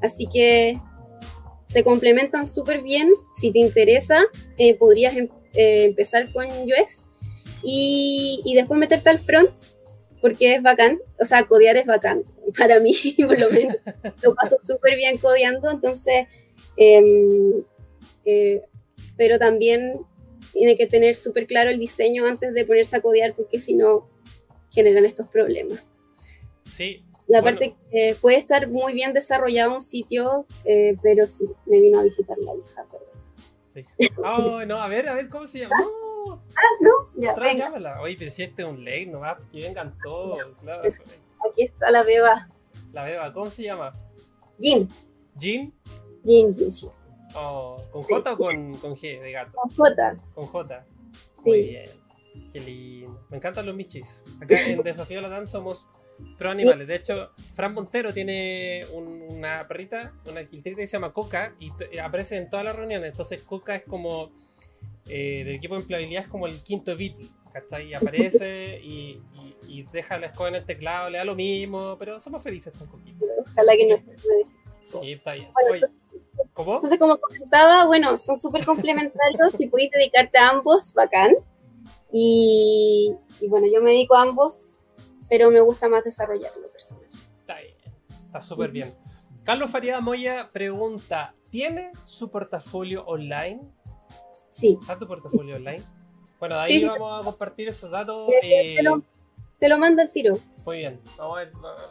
[0.00, 0.78] Así que
[1.66, 3.10] se complementan súper bien.
[3.36, 4.24] Si te interesa,
[4.56, 7.04] eh, podrías em, eh, empezar con UX.
[7.62, 9.50] y, y después meterte al front
[10.24, 12.24] porque es bacán, o sea, codear es bacán,
[12.56, 12.94] para mí
[13.26, 13.76] por lo menos,
[14.22, 16.26] lo paso súper bien codeando, entonces,
[16.76, 17.62] em,
[18.24, 18.62] eh,
[19.16, 19.94] pero también
[20.52, 24.08] tiene que tener súper claro el diseño antes de ponerse a codear, porque si no,
[24.70, 25.84] generan estos problemas.
[26.64, 27.04] Sí.
[27.26, 31.98] La parte que puede estar muy bien desarrollado un sitio, eh, pero sí, me vino
[31.98, 32.86] a visitar la hija.
[33.74, 34.08] Sí.
[34.18, 35.76] Oh, no, a ver, a ver, ¿cómo se llama?
[36.26, 38.00] Ah, no, ya, venga.
[38.00, 40.38] Oye, pero si este es un lake nomás, que vengan todos.
[40.60, 40.82] Claro.
[41.48, 42.48] Aquí está la beba.
[42.92, 43.92] La beba, ¿cómo se llama?
[44.60, 44.88] Jin.
[45.38, 45.74] ¿Jin?
[46.24, 46.88] Jin, Jin, sí.
[47.34, 49.52] Oh, ¿Con J o con, con, G de gato?
[49.52, 50.16] Con J.
[50.34, 50.86] Con J.
[51.42, 51.50] Sí.
[51.50, 51.90] Muy bien.
[52.52, 53.26] Qué lindo.
[53.30, 54.22] Me encantan los michis.
[54.40, 55.86] Acá en Desafío Latán somos
[56.38, 56.86] pro animales.
[56.86, 62.36] De hecho, Fran Montero tiene una perrita, una quiltrita que se llama Coca y aparece
[62.36, 63.10] en todas las reuniones.
[63.10, 64.30] Entonces, Coca es como
[65.08, 67.90] eh, del equipo de empleabilidad es como el quinto Beatle, ¿cachai?
[67.90, 69.22] Y aparece y,
[69.68, 72.88] y, deja la escoba en el teclado, le da lo mismo, pero somos felices con
[72.88, 73.24] poquito.
[73.40, 73.96] Ojalá que no
[74.82, 75.48] Sí, está bien.
[76.52, 76.74] ¿Cómo?
[76.74, 79.52] Entonces, como comentaba, bueno, son súper complementarios.
[79.56, 81.32] si pudiste dedicarte a ambos, bacán.
[82.12, 84.76] Y, y, bueno, yo me dedico a ambos,
[85.28, 87.06] pero me gusta más desarrollarlo personal.
[87.40, 87.74] Está bien,
[88.26, 88.94] está súper bien.
[89.44, 93.62] Carlos Faría Moya pregunta: ¿Tiene su portafolio online?
[94.50, 94.76] Sí.
[94.80, 95.82] ¿Está tu portafolio online?
[96.44, 98.28] Bueno, de ahí vamos a compartir esos datos.
[98.42, 98.76] Eh,
[99.58, 100.38] te, lo, mando al tiro.
[100.66, 101.44] Muy bien, vamos a,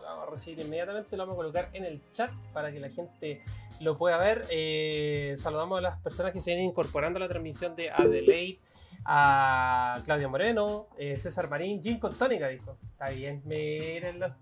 [0.03, 3.41] vamos a, recibir inmediatamente, lo vamos a colocar en el chat para que la gente
[3.79, 4.45] lo pueda ver.
[4.51, 8.59] Eh, saludamos a las personas que se vienen incorporando a la transmisión de Adelaide,
[9.05, 12.77] a Claudia Moreno, eh, César Marín, Jim Contónica, dijo.
[12.91, 14.35] Está bien, mírenlo.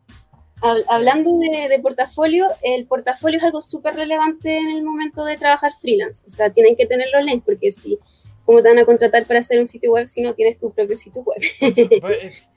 [0.89, 5.71] Hablando de, de, portafolio, el portafolio es algo súper relevante en el momento de trabajar
[5.79, 6.25] freelance.
[6.27, 7.97] O sea, tienen que tenerlo online porque si
[8.51, 10.97] cómo te van a contratar para hacer un sitio web si no tienes tu propio
[10.97, 11.41] sitio web.
[12.01, 12.51] Pues,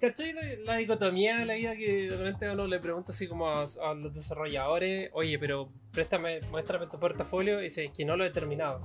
[0.00, 3.64] ¿Cachai la, dicotomía de la vida que de repente uno le pregunta así como a,
[3.94, 8.80] los desarrolladores, oye, pero préstame, muéstrame tu portafolio y dice que no lo he terminado.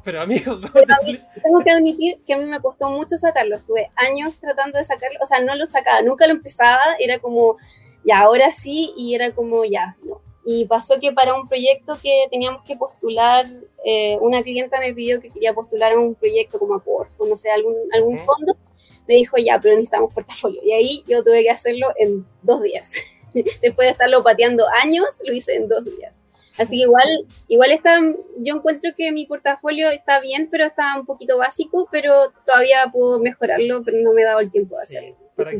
[0.02, 3.56] Pero amigo, tengo que admitir que a mí me costó mucho sacarlo.
[3.56, 7.58] Estuve años tratando de sacarlo, o sea, no lo sacaba, nunca lo empezaba, era como,
[8.02, 10.22] ya, ahora sí, y era como, ya, no.
[10.44, 13.46] Y pasó que para un proyecto que teníamos que postular,
[13.84, 17.36] eh, una clienta me pidió que quería postular a un proyecto como a Porfo, no
[17.36, 18.56] sé, algún, algún fondo,
[19.06, 20.60] me dijo, ya, pero necesitamos portafolio.
[20.64, 22.92] Y ahí yo tuve que hacerlo en dos días.
[23.34, 26.14] Después de estarlo pateando años, lo hice en dos días.
[26.58, 27.08] Así que igual,
[27.48, 28.00] igual está,
[28.38, 33.18] yo encuentro que mi portafolio está bien, pero está un poquito básico, pero todavía puedo
[33.18, 35.16] mejorarlo, pero no me he dado el tiempo de hacerlo.
[35.36, 35.52] ¿Para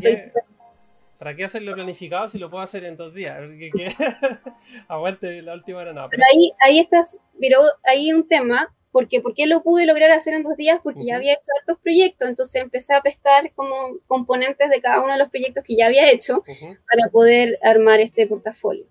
[1.21, 3.37] ¿Para qué hacerlo planificado si lo puedo hacer en dos días?
[4.87, 6.09] Aguante la última hora, no.
[6.09, 10.33] Pero ahí, ahí estás, pero hay un tema, porque ¿por qué lo pude lograr hacer
[10.33, 10.79] en dos días?
[10.83, 15.13] Porque ya había hecho hartos proyectos, entonces empecé a pescar como componentes de cada uno
[15.13, 18.87] de los proyectos que ya había hecho para poder armar este portafolio.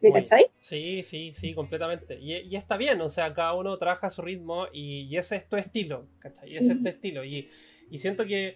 [0.00, 0.46] ¿Me cacháis?
[0.60, 2.20] Sí, sí, sí, completamente.
[2.20, 5.56] Y, está bien, o sea, cada uno trabaja a su ritmo y, ese es tu
[5.56, 6.52] estilo, ¿cachai?
[6.52, 7.24] Y ese es tu estilo.
[7.24, 7.50] Y,
[7.90, 8.54] y siento que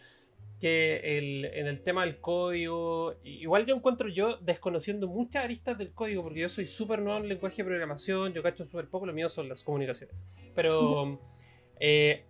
[0.58, 5.92] que el, en el tema del código, igual yo encuentro yo desconociendo muchas aristas del
[5.92, 9.12] código, porque yo soy súper nuevo en lenguaje de programación, yo cacho súper poco, lo
[9.12, 10.26] mío son las comunicaciones.
[10.54, 11.20] Pero
[11.78, 12.26] eh,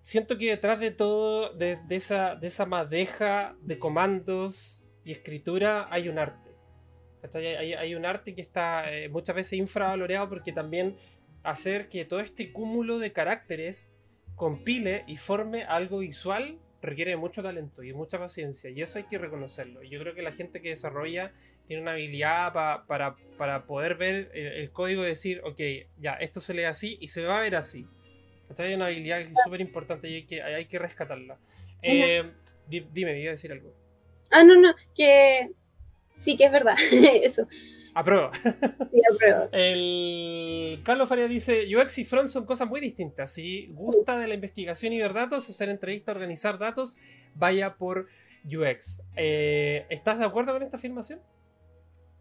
[0.00, 6.08] siento que detrás de todo, de, esa, de esa madeja de comandos y escritura, hay
[6.08, 6.50] un arte.
[7.34, 10.96] Hay, hay, un arte que está eh, muchas veces infravaloreado porque también
[11.42, 13.90] hacer que todo este cúmulo de caracteres
[14.34, 19.18] compile y forme algo visual requiere mucho talento y mucha paciencia y eso hay que
[19.18, 19.82] reconocerlo.
[19.82, 21.32] Yo creo que la gente que desarrolla
[21.66, 25.60] tiene una habilidad para, para, poder ver el, código y decir, ok,
[25.98, 27.86] ya, esto se lee así y se va a ver así.
[28.58, 31.38] Hay una habilidad que es súper importante y hay que, hay que rescatarla.
[31.82, 32.22] Eh,
[32.68, 33.74] dime, iba a decir algo.
[34.30, 35.50] Ah, no, no, que
[36.16, 37.48] sí, que es verdad, eso.
[37.94, 38.32] Aprueba.
[38.34, 39.48] Sí, aprueba.
[39.52, 43.32] El Carlos Faria dice, UX y front son cosas muy distintas.
[43.32, 46.96] Si gusta de la investigación y ver datos, hacer entrevistas, organizar datos,
[47.34, 48.08] vaya por
[48.44, 49.02] UX.
[49.16, 51.20] Eh, ¿Estás de acuerdo con esta afirmación?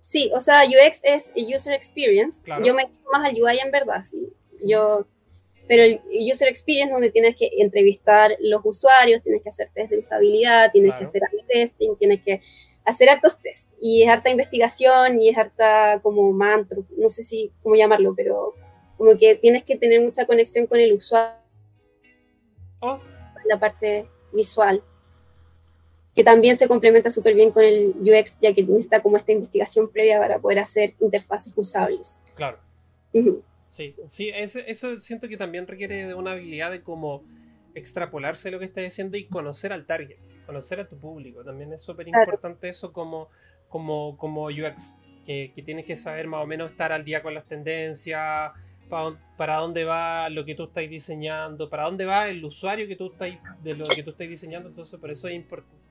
[0.02, 2.46] Sí, o sea, UX es User Experience.
[2.64, 4.30] Yo me quiero más al UI en verdad, sí.
[4.64, 5.08] Yo,
[5.68, 10.00] pero el User Experience donde tienes que entrevistar los usuarios, tienes que hacer test de
[10.00, 12.42] usabilidad, tienes que hacer testing, tienes que
[12.86, 17.52] hacer hartos test y es harta investigación y es harta como mantra, no sé si
[17.62, 18.56] cómo llamarlo, pero
[18.98, 21.38] como que tienes que tener mucha conexión con el usuario.
[22.80, 23.00] Oh.
[23.46, 24.84] La parte visual,
[26.16, 29.90] que también se complementa súper bien con el UX, ya que necesita como esta investigación
[29.92, 32.24] previa para poder hacer interfaces usables.
[32.36, 32.60] Claro.
[33.66, 37.24] Sí, sí, eso, eso siento que también requiere de una habilidad de como
[37.76, 41.44] extrapolarse lo que estás diciendo y conocer al target, conocer a tu público.
[41.44, 43.30] También es súper importante eso como,
[43.70, 47.34] como, como UX, que, que, tienes que saber más o menos estar al día con
[47.34, 48.52] las tendencias,
[49.38, 53.12] para, dónde va lo que tú estás diseñando, para dónde va el usuario que tú
[53.12, 55.82] estás, de lo que tú estás diseñando, entonces por eso es importante.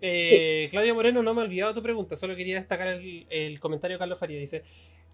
[0.00, 3.98] Eh, Claudia Moreno, no me he olvidado tu pregunta, solo quería destacar el, comentario de
[3.98, 4.38] Carlos Faría.
[4.38, 4.62] Dice,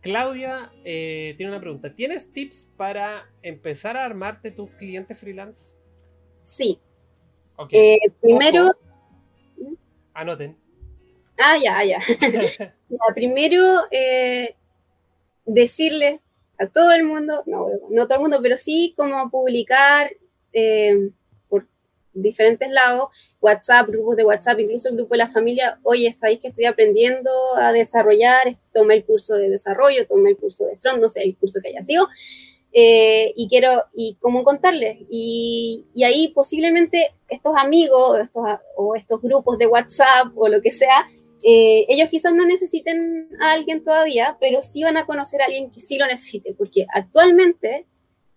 [0.00, 1.94] Claudia eh, tiene una pregunta.
[1.94, 5.78] ¿Tienes tips para empezar a armarte tus clientes freelance?
[6.42, 6.80] Sí.
[7.70, 8.72] Eh, primero...
[10.14, 10.56] Anoten.
[11.38, 11.98] Ah, ya, ya.
[13.14, 13.82] primero,
[15.44, 16.20] decirle
[16.58, 20.12] a todo el mundo, no, no todo el mundo, pero sí como publicar
[20.52, 21.10] eh,
[21.48, 21.66] por
[22.12, 23.08] diferentes lados,
[23.40, 27.30] WhatsApp, grupos de WhatsApp, incluso el grupo de la familia, oye, sabéis que estoy aprendiendo
[27.56, 31.36] a desarrollar, tomé el curso de desarrollo, tomé el curso de front, no sé, el
[31.36, 32.08] curso que haya sido,
[32.72, 34.98] eh, y quiero, y cómo contarles.
[35.10, 38.44] Y, ahí posiblemente estos amigos estos,
[38.76, 41.08] o estos grupos de WhatsApp o lo que sea,
[41.44, 45.70] eh, ellos quizás no necesiten a alguien todavía, pero sí van a conocer a alguien
[45.70, 47.86] que sí lo necesite, porque actualmente,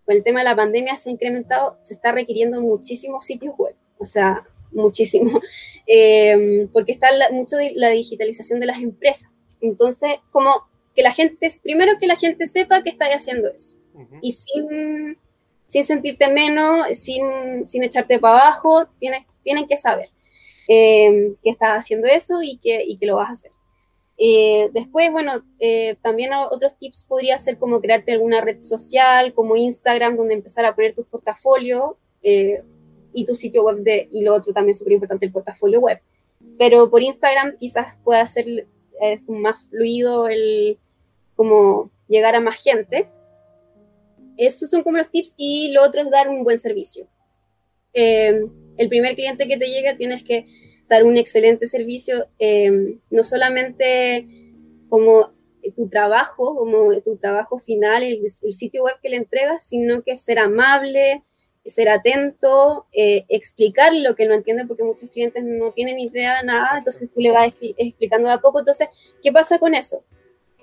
[0.05, 3.75] con el tema de la pandemia, se ha incrementado, se está requiriendo muchísimos sitios web,
[3.99, 5.39] o sea, muchísimo,
[5.87, 9.31] eh, porque está mucho la digitalización de las empresas.
[9.61, 13.77] Entonces, como que la gente, primero que la gente sepa que está haciendo eso,
[14.21, 15.17] y sin,
[15.67, 20.09] sin sentirte menos, sin, sin echarte para abajo, tienes, tienen que saber.
[20.67, 23.51] Eh, que estás haciendo eso y que, y que lo vas a hacer.
[24.17, 29.55] Eh, después, bueno, eh, también otros tips podría ser como crearte alguna red social, como
[29.55, 34.51] Instagram, donde empezar a poner tus portafolios y tu sitio web de, y lo otro
[34.51, 35.99] también súper importante, el portafolio web.
[36.57, 38.67] Pero por Instagram quizás pueda ser
[39.27, 40.79] más fluido el
[41.35, 43.07] como llegar a más gente.
[44.37, 47.07] Estos son como los tips y lo otro es dar un buen servicio
[48.77, 50.45] el primer cliente que te llega tienes que
[50.87, 54.27] dar un excelente servicio, eh, no solamente
[54.89, 55.33] como
[55.75, 60.37] tu trabajo, como tu trabajo final, el, sitio web que le entregas, sino que ser
[60.37, 61.23] amable,
[61.65, 66.45] ser atento, eh, explicar lo que no entiende, porque muchos clientes no tienen idea de
[66.45, 68.59] nada, entonces tú le vas explicando de a poco.
[68.59, 68.89] Entonces,
[69.23, 70.03] ¿qué pasa con eso?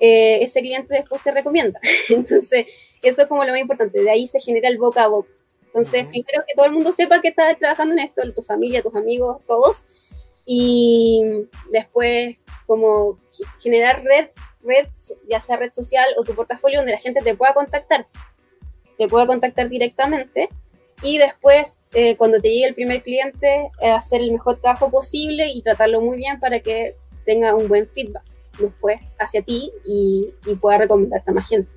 [0.00, 1.78] Eh, ese cliente después te recomienda.
[2.08, 2.66] Entonces,
[3.02, 4.02] eso es como lo más importante.
[4.02, 5.30] De ahí se genera el boca a boca.
[5.66, 8.94] Entonces, primero que todo el mundo sepa que estás trabajando en esto, tu familia, tus
[8.94, 9.86] amigos, todos.
[10.44, 13.18] Y después, como
[13.60, 14.28] generar red,
[14.62, 14.86] red,
[15.28, 18.06] ya sea red social o tu portafolio donde la gente te pueda contactar.
[18.98, 20.50] Te pueda contactar directamente.
[21.02, 25.48] Y después, eh, cuando te llegue el primer cliente, eh, hacer el mejor trabajo posible
[25.48, 30.54] y tratarlo muy bien para que tenga un buen feedback después hacia ti y, y
[30.56, 31.70] pueda recomendarte a más gente.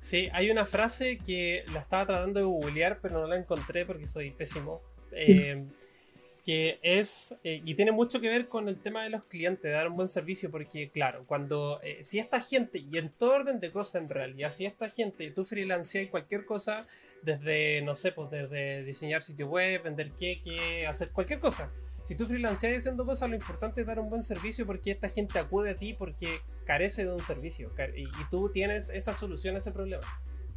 [0.00, 4.06] Sí, hay una frase que la estaba tratando de googlear, pero no la encontré porque
[4.06, 4.82] soy pésimo.
[5.12, 5.64] Eh,
[6.44, 9.70] que es, eh, y tiene mucho que ver con el tema de los clientes, de
[9.70, 13.60] dar un buen servicio, porque claro, cuando, eh, si esta gente, y en todo orden
[13.60, 16.86] de cosas en realidad, si esta gente, tú freelanceas cualquier cosa,
[17.22, 21.70] desde, no sé, pues desde diseñar sitio web, vender qué, hacer cualquier cosa,
[22.04, 25.38] si tú freelanceas haciendo cosas, lo importante es dar un buen servicio porque esta gente
[25.38, 29.72] acude a ti porque carece de un servicio y, tú tienes esa solución a ese
[29.72, 30.04] problema.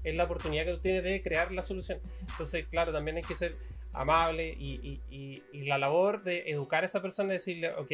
[0.04, 2.00] Es la oportunidad que tú tienes de crear la solución.
[2.30, 3.56] Entonces, claro, también hay que ser
[3.94, 7.92] amable y, la labor de educar a esa persona, decirle, ok,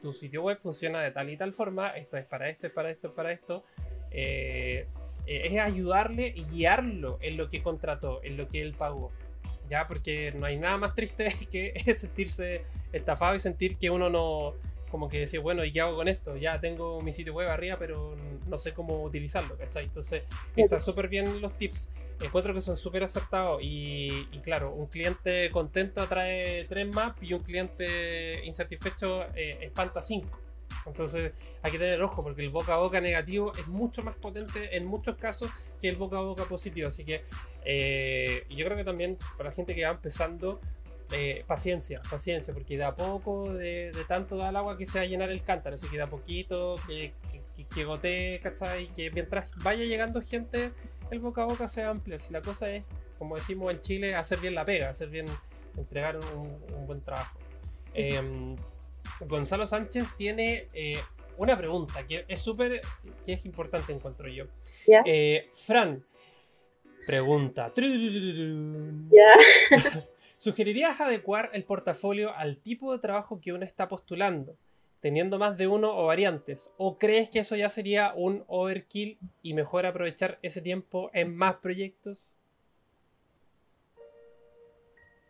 [0.00, 2.90] tu sitio web funciona de tal y tal forma, esto es para esto, es para
[2.90, 3.64] esto, es para esto.
[4.10, 4.86] Eh,
[5.26, 9.12] eh, es ayudarle y guiarlo en lo que contrató, en lo que él pagó
[9.74, 14.54] ya, porque no hay nada más triste que sentirse estafado y sentir que uno no,
[14.94, 16.36] como que decir, bueno, ¿y qué hago con esto?
[16.36, 19.86] Ya tengo mi sitio web arriba, pero no sé cómo utilizarlo, ¿cachai?
[19.86, 20.22] Entonces,
[20.54, 21.92] están súper bien los tips.
[22.22, 27.40] Encuentro que son súper acertados y, claro, un cliente contento atrae tres más y un
[27.40, 30.38] cliente insatisfecho eh, espanta cinco.
[30.86, 31.32] Entonces
[31.62, 34.86] hay que tener ojo porque el boca a boca negativo es mucho más potente en
[34.86, 36.88] muchos casos que el boca a boca positivo.
[36.88, 37.22] Así que
[37.64, 40.60] eh, yo creo que también para la gente que va empezando,
[41.12, 45.08] eh, paciencia, paciencia, porque da poco de, tanto da el agua que se va a
[45.08, 45.74] llenar el cántaro.
[45.74, 47.12] Así que da poquito, que,
[47.56, 48.88] que, que gotee, ¿cachai?
[48.94, 50.72] Que mientras vaya llegando gente,
[51.10, 52.18] el boca a boca sea amplio.
[52.18, 52.84] Si la cosa es,
[53.18, 55.26] como decimos en Chile, hacer bien la pega, hacer bien,
[55.76, 57.38] entregar un, buen trabajo.
[57.94, 58.56] Em,
[59.20, 60.98] Gonzalo Sánchez tiene eh,
[61.38, 62.80] una pregunta que es súper,
[63.24, 64.46] que es importante encuentro yo.
[65.04, 66.04] Eh, Fran,
[67.06, 67.72] pregunta.
[70.36, 74.56] ¿Sugerirías adecuar el portafolio al tipo de trabajo que uno está postulando,
[75.00, 76.70] teniendo más de uno o variantes?
[76.76, 81.56] ¿O crees que eso ya sería un overkill y mejor aprovechar ese tiempo en más
[81.56, 82.36] proyectos?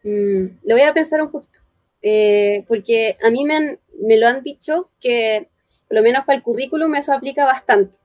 [0.03, 1.61] Mm, lo voy a pensar un poquito,
[2.07, 5.49] eh, porque a mí me, me lo han dicho que
[5.89, 7.97] por lo menos para el currículum eso aplica bastante.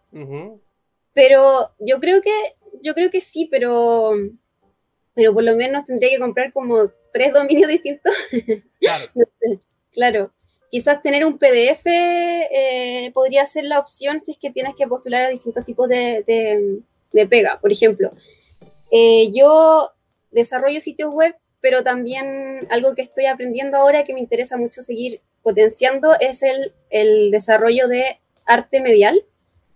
[1.14, 2.32] Pero yo creo que,
[2.82, 4.14] yo creo que sí, pero,
[5.14, 8.14] pero por lo menos tendría que comprar como tres dominios distintos.
[8.80, 9.06] Claro.
[9.92, 10.34] claro.
[10.72, 15.24] Quizás tener un PDF eh, podría ser la opción si es que tienes que postular
[15.24, 16.24] a distintos tipos de,
[17.12, 17.60] de, pega.
[17.60, 18.12] Por ejemplo,
[18.92, 19.92] eh, yo
[20.32, 25.22] desarrollo sitios web, pero también algo que estoy aprendiendo ahora que me interesa mucho seguir
[25.42, 29.24] potenciando es el, el desarrollo de arte medial.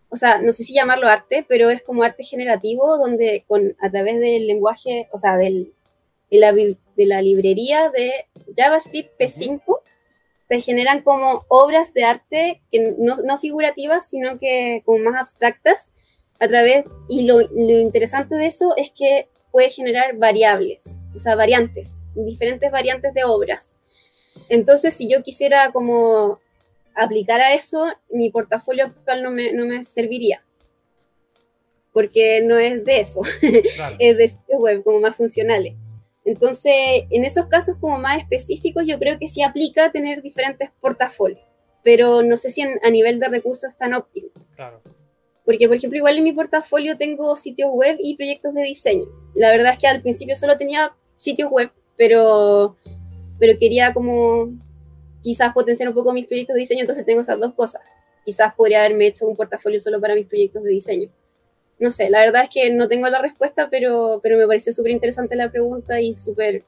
[0.09, 3.89] O sea, no sé si llamarlo arte, pero es como arte generativo, donde con, a
[3.89, 5.73] través del lenguaje, o sea, del,
[6.29, 9.79] de, la, de la librería de JavaScript P5,
[10.49, 15.91] se generan como obras de arte que no, no, figurativas, sino que como más abstractas
[16.39, 21.35] a través, y lo, lo, interesante de eso es que puede generar variables, o sea,
[21.35, 23.77] variantes, diferentes variantes de obras.
[24.49, 26.39] Entonces, si yo quisiera como
[26.95, 30.43] aplicar a eso, mi portafolio actual no me, no me serviría,
[31.93, 33.21] porque no es de eso,
[33.99, 35.75] es de sitios web como más funcionales.
[36.25, 41.45] Entonces, en esos casos como más específicos, yo creo que sí aplica tener diferentes portafolios,
[41.83, 44.29] pero no sé si a nivel de recursos es tan óptimo.
[44.55, 44.81] Claro.
[45.45, 49.05] Porque, por ejemplo, igual en mi portafolio tengo sitios web y proyectos de diseño.
[49.35, 52.77] La verdad es que al principio solo tenía sitios web, pero,
[53.39, 54.53] pero quería como
[55.21, 57.81] quizás potenciar un poco mis proyectos de diseño, entonces tengo esas dos cosas.
[58.25, 61.09] Quizás podría haberme hecho un portafolio solo para mis proyectos de diseño
[61.79, 64.91] no sé, la verdad es que no tengo la respuesta, pero, pero me pareció súper
[64.91, 66.63] interesante la pregunta y súper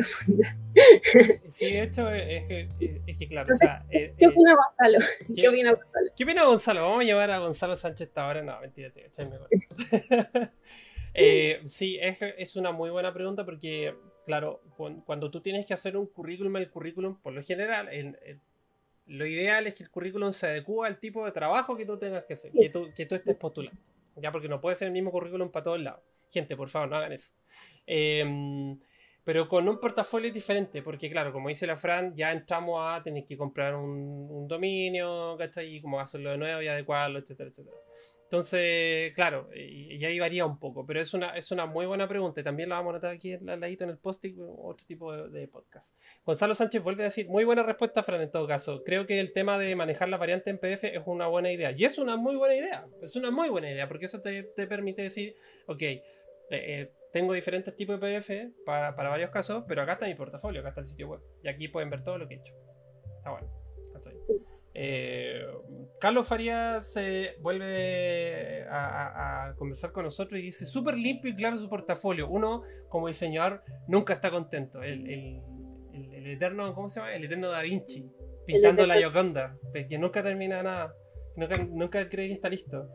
[0.00, 0.56] profunda.
[1.48, 2.68] Sí, de hecho, es que,
[3.06, 3.52] es que claro.
[3.90, 4.98] Eh, ¿Qué, opina Gonzalo?
[5.34, 6.12] ¿Qué, opina Gonzalo?
[6.16, 6.82] ¿Qué opina Gonzalo?
[6.82, 8.42] Vamos a llevar a Gonzalo Sánchez ahora.
[8.42, 9.48] No, mentira, te mejor.
[11.14, 14.62] eh, sí, es, es una muy buena pregunta porque, claro,
[15.04, 17.88] cuando tú tienes que hacer un currículum, el currículum, por lo general,
[19.06, 22.24] lo ideal es que el currículum se adecue al tipo de trabajo que tú tengas
[22.24, 23.80] que hacer, que tú, que tú estés postulando.
[24.16, 26.02] Ya, porque no puede ser el mismo currículum para todos lados.
[26.30, 27.32] Gente, por favor, no hagan eso.
[27.86, 28.78] Em,
[29.28, 33.26] pero con un portafolio diferente, porque claro, como dice la Fran, ya entramos a tener
[33.26, 35.76] que comprar un, un dominio, ¿cachai?
[35.76, 37.76] Y cómo hacerlo de nuevo y adecuarlo, etcétera, etcétera.
[38.22, 42.40] Entonces, claro, y, ahí varía un poco, pero es una, es una muy buena pregunta
[42.40, 45.46] y también la vamos a notar aquí al ladito en el post otro tipo de,
[45.46, 45.94] podcast.
[46.24, 48.82] Gonzalo Sánchez vuelve a decir, muy buena respuesta, Fran, en todo caso.
[48.82, 51.72] Creo que el tema de manejar la variante en PDF es una buena idea.
[51.72, 55.02] Y es una muy buena idea, es una muy buena idea, porque eso te, permite
[55.02, 56.02] decir, ok, eh,
[56.50, 60.68] eh, tengo diferentes tipos de PDF para, varios casos, pero acá está mi portafolio, acá
[60.68, 61.20] está el sitio web.
[61.42, 62.54] Y aquí pueden ver todo lo que he hecho.
[63.16, 63.48] Está bueno.
[64.72, 65.44] Eh,
[65.98, 71.68] Carlos Farías eh, vuelve a, conversar con nosotros y dice, súper limpio y claro su
[71.68, 72.28] portafolio.
[72.28, 74.80] Uno, como diseñador, nunca está contento.
[74.80, 75.42] El,
[76.24, 77.14] eterno, ¿cómo se llama?
[77.14, 78.08] El eterno Da Vinci,
[78.46, 79.58] pintando la Yoconda,
[79.88, 80.94] que nunca termina nada,
[81.34, 82.88] nunca, nunca cree que está listo.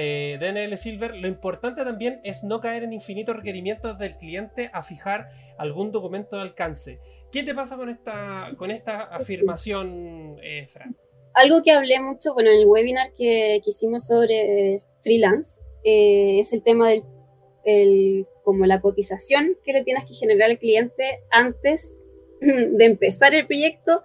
[0.00, 4.84] Eh, DNL Silver, lo importante también es no caer en infinitos requerimientos del cliente a
[4.84, 5.28] fijar
[5.58, 7.00] algún documento de alcance.
[7.32, 10.96] ¿Qué te pasa con esta, con esta afirmación, eh, Fran?
[11.34, 16.90] algo que hablé mucho, en el webinar que, hicimos sobre freelance, eh, es el tema
[16.90, 21.98] del, como la cotización que le tienes que generar al cliente antes
[22.40, 24.02] de empezar el proyecto,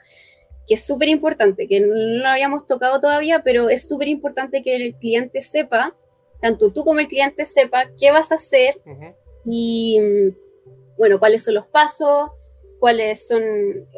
[0.67, 4.75] que es súper importante, que no lo habíamos tocado todavía, pero es súper importante que
[4.75, 5.95] el cliente sepa,
[6.41, 8.81] tanto tú como el cliente sepa qué vas a hacer
[9.45, 9.99] y,
[10.97, 12.31] bueno, cuáles son los pasos,
[12.79, 13.41] cuáles son,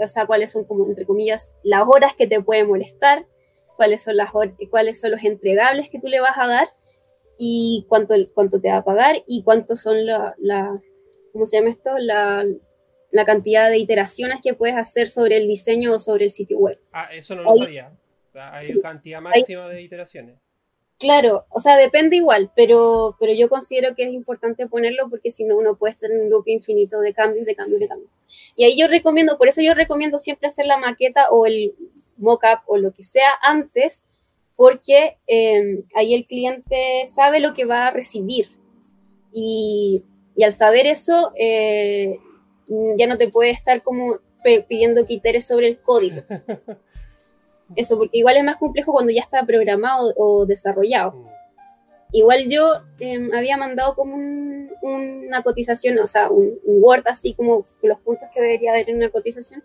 [0.01, 3.26] o sea, cuáles son como entre comillas las horas que te pueden molestar,
[3.78, 4.30] cuáles son las
[4.70, 6.68] cuáles son los entregables que tú le vas a dar
[7.38, 10.82] y cuánto, cuánto te va a pagar y cuántos son la, la
[11.34, 11.97] ¿cómo se llama esto?
[11.97, 12.45] La,
[13.16, 16.80] la, cantidad de iteraciones que puedes hacer sobre el diseño o sobre el sitio web.
[16.91, 17.91] Ah, eso no lo sabía.
[18.34, 20.38] hay cantidad máxima de iteraciones.
[20.97, 25.43] Claro, o sea, depende igual, pero, pero yo considero que es importante ponerlo porque si
[25.43, 28.09] no uno puede estar en un loop infinito de cambios, de cambios, de cambios.
[28.55, 31.74] Y ahí yo recomiendo, por eso yo recomiendo siempre hacer la maqueta o el
[32.16, 34.05] mockup o lo que sea antes,
[34.55, 38.47] porque em, ahí el cliente sabe lo que va a recibir.
[39.34, 42.20] Y, y al saber eso, eh,
[42.97, 44.20] ya no te puede estar como
[44.68, 46.22] pidiendo que iteres sobre el código.
[47.76, 51.13] Eso, porque igual es más complejo cuando ya está programado o desarrollado.
[51.13, 51.36] Mm.
[52.11, 57.99] Igual yo em, había mandado como una cotización, o sea, un, Word así como los
[58.01, 59.63] puntos que debería haber en una cotización.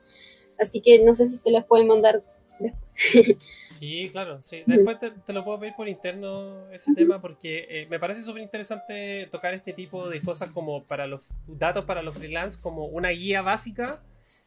[0.59, 2.23] Así que no sé si se les puede mandar
[3.65, 4.63] Sí, claro, sí.
[4.67, 9.27] Después te, lo puedo pedir por interno ese tema porque eh, me parece súper interesante
[9.31, 13.41] tocar este tipo de cosas como para los datos para los freelance, como una guía
[13.41, 14.03] básica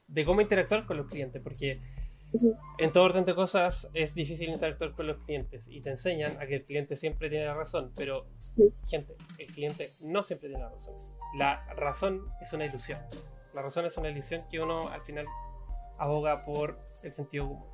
[0.07, 1.81] de cómo interactuar con los clientes, porque
[2.77, 6.47] en todo orden de cosas es difícil interactuar con los clientes y te enseñan a
[6.47, 8.25] que el cliente siempre tiene la razón, pero
[8.87, 10.95] gente, el cliente no siempre tiene la razón.
[11.35, 12.99] La razón es una ilusión.
[13.53, 15.25] La razón es una ilusión que uno al final
[15.97, 17.67] aboga por el sentido común.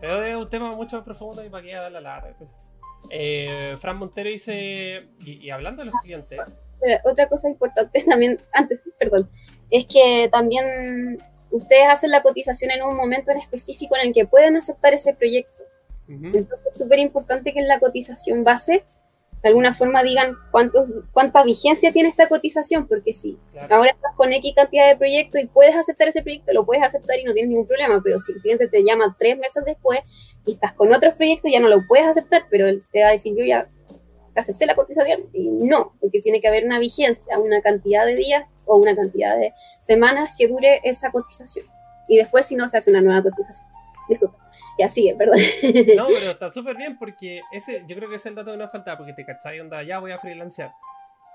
[0.00, 2.34] Pero es un tema mucho más profundo y para que dar la larga.
[3.10, 6.40] Eh, Fran Montero dice, y, hablando de los clientes...
[7.04, 9.30] otra cosa importante también, antes, perdón,
[9.70, 11.18] es que también
[11.50, 15.14] ustedes hacen la cotización en un momento en específico en el que pueden aceptar ese
[15.14, 15.64] proyecto.
[16.08, 18.84] Entonces es súper importante que en la cotización base
[19.42, 23.38] de alguna forma digan cuánto, cuánta vigencia tiene esta cotización, porque si
[23.70, 27.18] ahora estás con X cantidad de proyectos y puedes aceptar ese proyecto, lo puedes aceptar
[27.20, 30.00] y no tienes ningún problema, pero si el cliente te llama tres meses después
[30.44, 33.12] y estás con otros proyectos, ya no lo puedes aceptar, pero él te va a
[33.12, 33.68] decir, yo ya
[34.34, 38.44] acepté la cotización y no, porque tiene que haber una vigencia, una cantidad de días
[38.66, 41.66] o una cantidad de semanas que dure esa cotización.
[42.08, 43.66] Y después si no se hace una nueva cotización.
[44.08, 44.47] Disculpa.
[44.78, 45.38] Ya sigue, perdón.
[45.96, 48.70] No, pero está súper bien porque ese, yo creo que es el dato que nos
[48.70, 50.70] falta, porque te cachai, onda, ya voy a freelancear.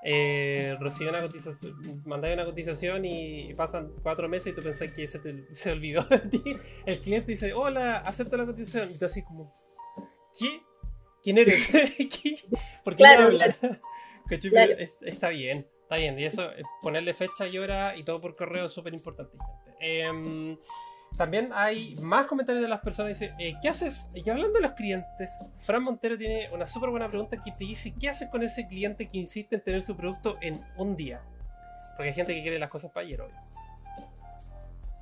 [0.06, 5.08] Eh, recibí una cotización, mandé una cotización y pasan cuatro meses y tú pensás que
[5.08, 6.44] se, te, se olvidó de ti.
[6.86, 8.92] El cliente dice, hola, acepto la cotización.
[8.94, 9.54] Y tú así como,
[10.38, 10.62] ¿qué?
[11.24, 11.70] ¿Quién eres?
[12.84, 13.30] ¿Por qué claro,
[15.02, 16.20] Está bien, está bien.
[16.20, 19.38] Y eso, eh, ponerle fecha y hora y todo por correo es súper importante,
[19.80, 20.58] em,
[21.18, 23.20] también hay más comentarios de las personas.
[23.20, 24.08] Dice, eh, ¿qué haces?
[24.14, 27.94] Y hablando de los clientes, Fran Montero tiene una súper buena pregunta que te dice,
[28.00, 31.22] ¿qué haces con ese cliente que insiste en tener su producto en un día?
[31.96, 33.32] Porque hay gente que quiere las cosas para ayer hoy.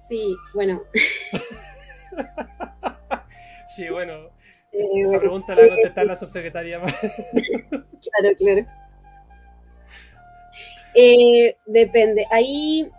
[0.07, 0.81] Sí, bueno.
[3.67, 4.29] sí, bueno.
[4.73, 6.79] Eh, esa pregunta la va a contestar la subsecretaria.
[6.79, 8.65] claro, claro.
[10.95, 12.25] Eh, depende.
[12.31, 12.89] Ahí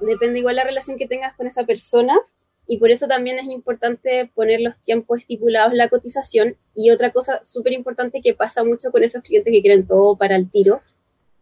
[0.00, 2.18] depende igual la relación que tengas con esa persona
[2.66, 6.56] y por eso también es importante poner los tiempos estipulados en la cotización.
[6.74, 10.36] Y otra cosa súper importante que pasa mucho con esos clientes que quieren todo para
[10.36, 10.80] el tiro,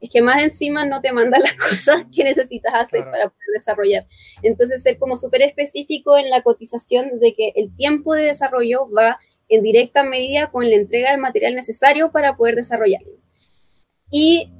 [0.00, 4.06] es que más encima no te mandan las cosas que necesitas hacer para poder desarrollar.
[4.42, 9.18] Entonces, ser como súper específico en la cotización de que el tiempo de desarrollo va
[9.50, 13.12] en directa medida con la entrega del material necesario para poder desarrollarlo.
[14.10, 14.50] Y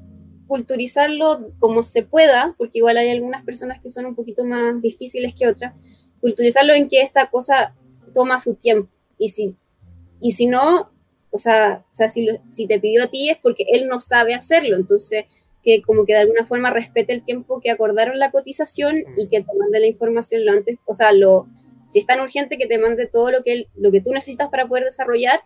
[0.49, 5.35] culturizarlo como se pueda, porque igual hay algunas personas que son un poquito más difíciles
[5.35, 5.75] que otras,
[6.21, 7.77] culturizarlo en que esta cosa
[8.15, 8.91] toma su tiempo.
[9.19, 9.55] Y si,
[10.21, 10.91] y si no,
[11.31, 14.35] o sea, o sea si, si te pidió a ti es porque él no sabe
[14.35, 14.77] hacerlo.
[14.77, 15.27] Entonces,
[15.63, 19.43] que como que de alguna forma respete el tiempo que acordaron la cotización y que
[19.43, 21.47] te mande la información lo antes, o sea, lo,
[21.91, 24.67] si es tan urgente que te mande todo lo que, lo que tú necesitas para
[24.67, 25.41] poder desarrollar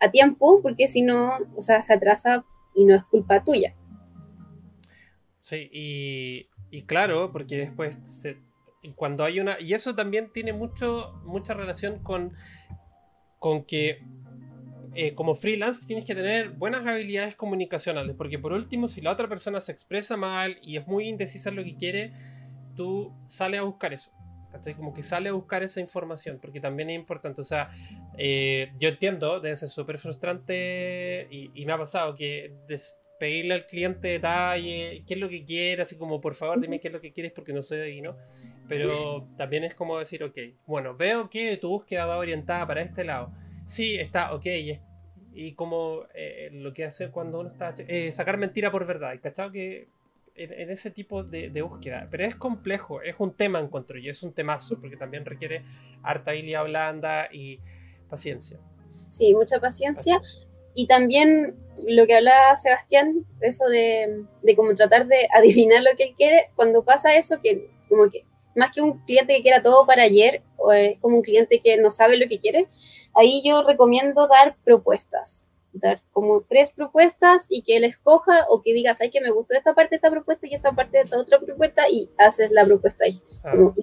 [0.00, 3.74] a tiempo, porque si no, o sea, se atrasa y no es culpa tuya.
[5.42, 5.68] Sí,
[6.70, 7.98] y, claro, porque después
[8.94, 9.60] cuando hay una...
[9.60, 12.32] Y eso también tiene mucho, mucha relación con,
[13.40, 13.98] con que
[14.94, 19.28] eh, como freelance tienes que tener buenas habilidades comunicacionales, porque por último, si la otra
[19.28, 22.12] persona se expresa mal y es muy indecisa lo que quiere,
[22.76, 24.12] tú sales a buscar eso.
[24.76, 27.40] Como que sale a buscar esa información, porque también es importante.
[27.40, 27.70] O sea,
[28.16, 32.54] eh, yo entiendo, debe ser súper frustrante y, y, me ha pasado que
[33.22, 36.88] pedirle al cliente detalle, qué es lo que quiere, así como por favor dime qué
[36.88, 38.16] es lo que quieres porque no sé ahí, ¿no?
[38.66, 43.04] Pero también es como decir, ok, bueno, veo que tu búsqueda va orientada para este
[43.04, 43.30] lado.
[43.64, 44.46] Sí, está, ok,
[45.34, 47.72] y, como eh, lo que hace cuando uno está...
[47.86, 49.52] Eh, sacar mentira por verdad, ¿cachado?
[49.52, 49.86] Que
[50.34, 52.08] en, ese tipo de, búsqueda.
[52.10, 55.62] Pero es complejo, es un tema encuentro y es un temazo, porque también requiere
[56.02, 57.60] harta habilidad blanda y
[58.10, 58.58] paciencia.
[59.08, 60.20] Sí, mucha paciencia.
[60.74, 61.56] Y también
[61.86, 66.50] lo que hablaba Sebastián, eso de, de como tratar de adivinar lo que él quiere,
[66.56, 70.42] cuando pasa eso, que como que más que un cliente que quiera todo para ayer,
[70.56, 72.68] o es como un cliente que no sabe lo que quiere,
[73.14, 78.74] ahí yo recomiendo dar propuestas dar como tres propuestas y que él escoja o que
[78.74, 81.18] digas, ay, que me gustó esta parte de esta propuesta y esta parte de esta
[81.18, 83.52] otra propuesta y haces la propuesta ahí, ah.
[83.52, 83.74] como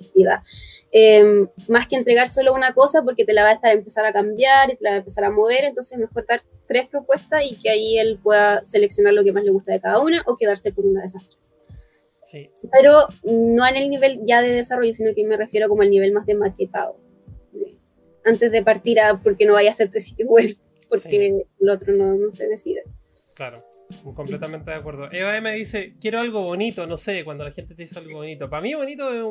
[0.91, 4.05] eh, más que entregar solo una cosa porque te la va a estar a empezar
[4.05, 7.43] a cambiar y te la va a empezar a mover, entonces mejor dar tres propuestas
[7.43, 10.37] y que ahí él pueda seleccionar lo que más le gusta de cada una o
[10.37, 11.55] quedarse con una de esas tres.
[12.19, 12.51] Sí.
[12.71, 16.11] Pero no en el nivel ya de desarrollo, sino que me refiero como al nivel
[16.11, 16.97] más de maquetado.
[18.25, 20.55] Antes de partir a porque no vaya a de sitio web
[20.89, 22.83] porque el otro no, se decide.
[23.35, 23.57] Claro.
[24.15, 25.09] Completamente de acuerdo.
[25.11, 28.49] Eva me dice, quiero algo bonito, no sé, cuando la gente te dice algo bonito.
[28.49, 29.23] Para mí bonito es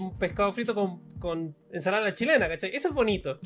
[0.00, 2.74] un, pescado frito con, con, ensalada chilena, ¿cachai?
[2.74, 3.40] Eso es bonito.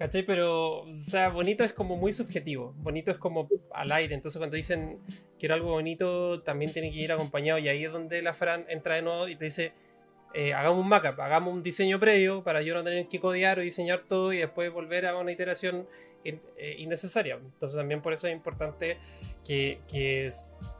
[0.00, 0.24] ¿Cachai?
[0.24, 2.72] Pero, o sea, bonito es como muy subjetivo.
[2.78, 4.14] Bonito es como al aire.
[4.14, 4.98] Entonces, cuando dicen
[5.38, 7.58] quiero algo bonito, también tiene que ir acompañado.
[7.58, 9.72] Y ahí es donde la Fran entra de nuevo y te dice:
[10.32, 13.62] eh, hagamos un mockup, hagamos un diseño previo para yo no tener que codear o
[13.62, 15.88] diseñar todo y después volver a una iteración
[16.24, 16.38] eh,
[16.78, 17.34] innecesaria.
[17.34, 18.98] Entonces, también por eso es importante
[19.44, 20.30] que, que,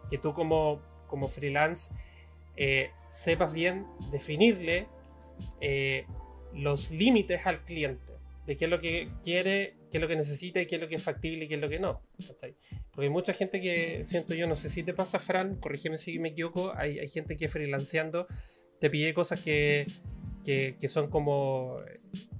[0.08, 1.92] que tú, como, como freelance,
[2.56, 4.86] eh, sepas bien definirle
[6.52, 8.12] los límites al cliente
[8.46, 10.88] de qué es lo que quiere, qué es lo que necesita y qué es lo
[10.88, 12.02] que es factible y qué es lo que no.
[12.90, 16.18] Porque hay mucha gente que, siento yo, no sé si te pasa, Fran, corrígeme si
[16.18, 18.26] me equivoco, hay, hay gente que freelanceando
[18.80, 19.86] te pide cosas que,
[20.44, 21.76] que, que, son como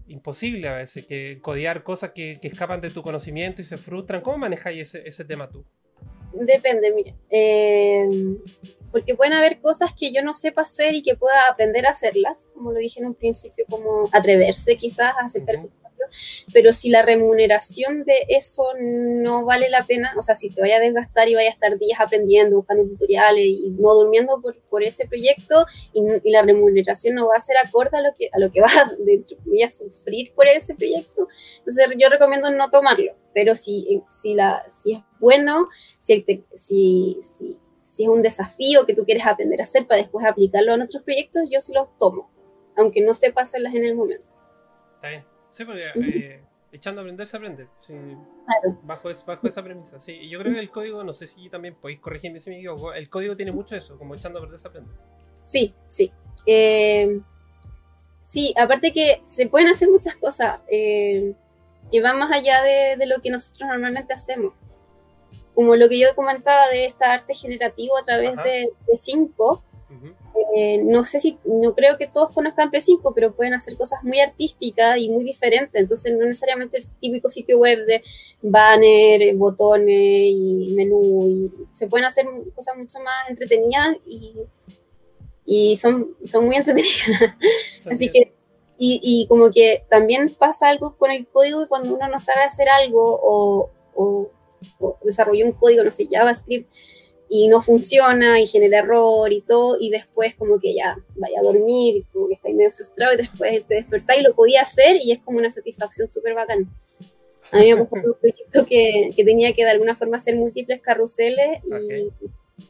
[0.09, 4.23] imposibles a veces, que codear cosas que, que, escapan de tu conocimiento y se frustran.
[4.23, 5.65] ¿Cómo manejáis ese, ese tema tú?
[6.33, 7.15] Depende, mire.
[7.29, 8.09] Eh,
[8.91, 12.47] porque pueden haber cosas que yo no sepa hacer y que pueda aprender a hacerlas,
[12.55, 15.80] como lo dije en un principio, como atreverse quizás a aceptar uh
[16.53, 20.77] pero si la remuneración de eso no vale la pena, o sea, si te vaya
[20.77, 24.83] a desgastar y vaya a estar días aprendiendo, buscando tutoriales y no durmiendo por, por
[24.83, 28.53] ese proyecto y, la remuneración no va a ser acorde a lo que, a lo
[28.53, 34.35] que vas a, sufrir por ese proyecto, entonces yo recomiendo no tomarlo, pero si, si,
[34.35, 35.67] la, si es bueno,
[35.99, 37.59] si, si, si,
[38.01, 41.03] si es un desafío que tú quieres aprender a hacer para después aplicarlo en otros
[41.03, 42.31] proyectos, yo sí los tomo,
[42.77, 44.27] aunque no sepa hacerlas en el momento.
[44.97, 45.25] Está bien.
[45.53, 46.41] Sí, porque eh,
[46.73, 47.67] echando a aprender se aprende.
[48.83, 49.99] bajo, bajo esa premisa.
[50.01, 52.93] Sí, yo creo que el código, no sé si también podéis corregirme si me equivoco,
[52.93, 54.91] el código tiene mucho eso, como echando a aprender se aprende.
[55.45, 56.13] Sí, sí.
[56.47, 57.21] Eh,
[58.21, 61.35] sí, aparte que se pueden hacer muchas cosas eh,
[61.91, 64.55] que van más allá de, lo que nosotros normalmente hacemos.
[65.55, 69.65] Como lo que yo comentaba de esta arte generativo a través de, de 5,
[70.57, 74.21] eh, no sé si, no creo que todos conozcan P5, pero pueden hacer cosas muy
[74.21, 75.81] artísticas y muy diferentes.
[75.81, 78.03] Entonces, no necesariamente el típico sitio web de
[78.43, 81.29] banner, botones y menú.
[81.29, 84.35] Y se pueden hacer cosas mucho más entretenidas y,
[85.45, 87.35] y son, son muy entretenidas.
[87.91, 88.33] Así que,
[88.79, 92.69] y, y, como que también pasa algo con el código cuando uno no sabe hacer
[92.69, 94.31] algo o, o,
[94.79, 96.73] o desarrolló un código, no sé, JavaScript
[97.33, 101.43] y no funciona y genera error y todo, y después como que ya vaya a
[101.45, 105.13] dormir, como que estáis medio frustrado y después te despertáis y lo podía hacer y
[105.13, 106.69] es como una satisfacción súper bacana.
[107.53, 110.81] A mí me pasó un proyecto que, que, tenía que de alguna forma hacer múltiples
[110.83, 111.61] carruseles,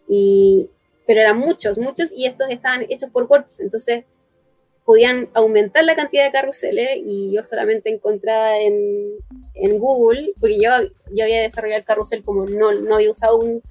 [0.06, 0.68] y,
[1.06, 4.04] pero eran muchos, muchos, y estos estaban hechos por cuerpos, entonces
[4.84, 9.14] podían aumentar la cantidad de carruseles y yo solamente encontraba en,
[9.54, 10.70] en Google, porque yo,
[11.14, 13.62] yo había desarrollado el carrusel como no, no había usado un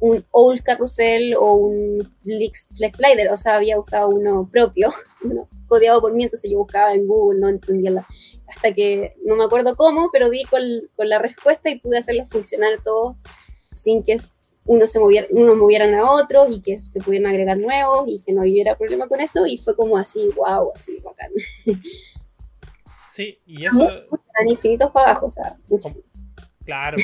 [0.00, 4.92] un old carrusel o un flex, slider, o sea, había usado uno propio,
[5.24, 8.06] uno codeado por mí, entonces yo buscaba en Google, no entendía la,
[8.48, 10.62] hasta que no me acuerdo cómo, pero di con,
[10.96, 13.16] con, la respuesta y pude hacerlo funcionar todo
[13.72, 14.18] sin que
[14.64, 18.32] uno se moviera, uno movieran a otro y que se pudieran agregar nuevos y que
[18.32, 21.30] no hubiera problema con eso y fue como así, wow, así bacán.
[23.08, 23.82] Sí, y eso...
[23.82, 26.06] Eran infinitos para abajo, o sea, muchísimos.
[26.64, 26.98] Claro,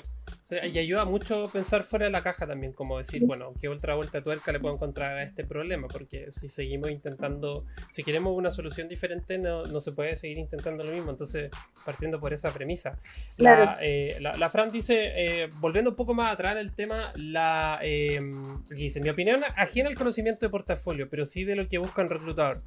[0.50, 4.22] y ayuda mucho pensar fuera de la caja también, como decir, bueno, ¿qué otra vuelta
[4.22, 5.88] tuerca le puedo encontrar a este problema?
[5.88, 10.84] Porque si seguimos intentando, si queremos una solución diferente, no, no se puede seguir intentando
[10.84, 11.10] lo mismo.
[11.10, 11.50] Entonces,
[11.86, 12.98] partiendo por esa premisa.
[13.38, 17.80] La, eh, la, Fran dice, eh, volviendo un poco más atrás en el tema, la,
[17.82, 18.20] eh,
[18.68, 22.08] dice, mi opinión ajena al conocimiento de portafolio, pero sí de lo que busca un
[22.08, 22.58] reclutador.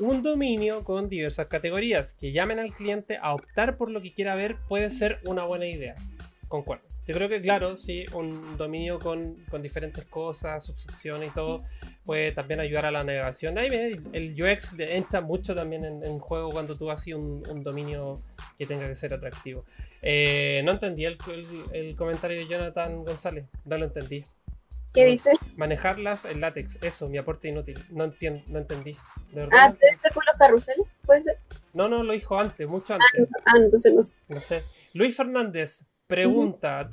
[0.00, 4.34] Un dominio con diversas categorías que llamen al cliente a optar por lo que quiera
[4.34, 5.94] ver puede ser una buena idea
[6.50, 6.84] concuerdo.
[7.06, 11.58] Yo creo que, claro, sí, un dominio con, con diferentes cosas, subsecciones y todo,
[12.04, 13.56] puede también ayudar a la navegación.
[13.56, 13.68] Ahí
[14.12, 18.14] el UX entra mucho también en, juego cuando tú haces un, un, dominio
[18.58, 19.64] que tenga que ser atractivo.
[20.02, 21.16] Eh, no entendí el,
[21.72, 24.22] el, comentario de Jonathan González, no lo entendí.
[24.92, 25.30] ¿Qué dice?
[25.56, 27.78] Manejarlas en látex, eso, mi aporte inútil.
[27.90, 28.90] No entiendo, no entendí.
[29.52, 30.84] ah, ¿debe ser por los carruseles?
[31.06, 31.36] ¿Puede ser?
[31.74, 33.28] No, no, lo dijo antes, mucho antes.
[33.38, 34.14] Ah, ah entonces no sé.
[34.26, 34.64] No sé.
[34.92, 36.90] Luis Fernández, Pregunta.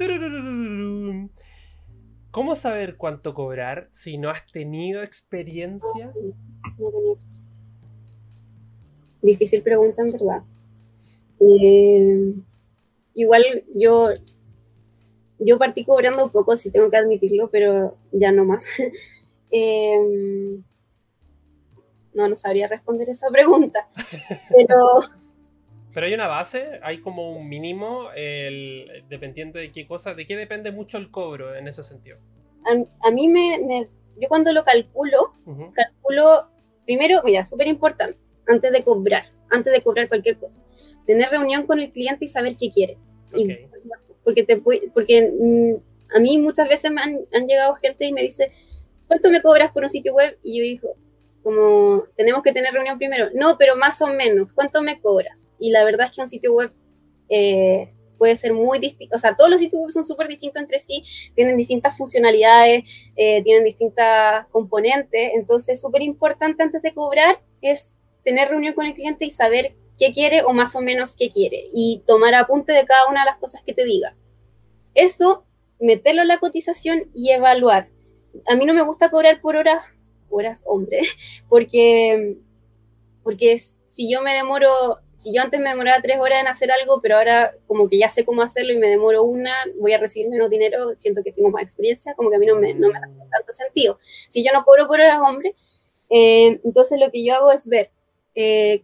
[2.29, 6.13] ¿Cómo saber cuánto cobrar si no has tenido experiencia?
[9.23, 10.43] Difícil pregunta, en verdad.
[13.15, 13.43] Igual
[13.73, 14.09] yo,
[15.39, 18.69] yo partí cobrando poco, si tengo que admitirlo, pero ya no más.
[22.13, 23.87] No, no sabría responder esa pregunta.
[24.55, 24.75] Pero
[25.93, 30.35] pero hay una base, hay como un mínimo, el, dependiendo de qué cosa, de qué
[30.35, 32.17] depende mucho el cobro en ese sentido.
[33.01, 33.87] a, mí me,
[34.19, 35.33] yo cuando lo calculo,
[35.73, 36.49] calculo
[36.85, 38.17] primero, mira, súper importante,
[38.47, 40.61] antes de cobrar, antes de cobrar cualquier cosa,
[41.05, 42.97] tener reunión con el cliente y saber qué quiere.
[44.23, 48.21] porque te, porque mm, a mí muchas veces me han, han, llegado gente y me
[48.21, 48.51] dice,
[49.07, 50.37] ¿cuánto me cobras por un sitio web?
[50.43, 50.95] Y yo digo,
[51.47, 53.29] como, tenemos que tener reunión primero.
[53.33, 55.47] No, pero más o menos, ¿cuánto me cobras?
[55.57, 56.73] Y la verdad es que un sitio web
[57.29, 60.79] eh, puede ser muy distinto, o sea, todos los sitios web son súper distintos entre
[60.79, 62.83] sí, tienen distintas funcionalidades,
[63.15, 68.93] eh, tienen distintas componentes, entonces súper importante antes de cobrar es tener reunión con el
[68.93, 72.83] cliente y saber qué quiere o más o menos qué quiere y tomar apunte de
[72.83, 74.17] cada una de las cosas que te diga.
[74.95, 75.45] Eso,
[75.79, 77.87] meterlo en la cotización y evaluar.
[78.47, 79.85] A mí no me gusta cobrar por horas,
[80.29, 81.01] horas hombre,
[81.49, 82.37] porque,
[83.23, 83.59] porque
[83.91, 87.17] si yo me demoro si yo antes me demoraba tres horas en hacer algo, pero
[87.17, 90.49] ahora como que ya sé cómo hacerlo y me demoro una, voy a recibir menos
[90.49, 93.07] dinero, siento que tengo más experiencia, como que a mí no me, no me da
[93.31, 93.99] tanto sentido.
[94.29, 95.55] Si yo no cobro por horas, hombre,
[96.09, 97.89] eh, entonces lo que yo hago es ver
[98.35, 98.83] eh,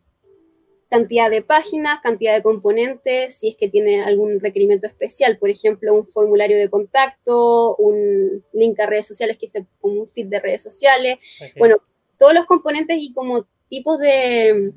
[0.93, 5.91] cantidad de páginas, cantidad de componentes, si es que tiene algún requerimiento especial, por ejemplo,
[5.91, 10.61] un formulario de contacto, un link a redes sociales que es un feed de redes
[10.61, 11.17] sociales,
[11.57, 11.77] bueno,
[12.19, 14.71] todos los componentes y como tipos de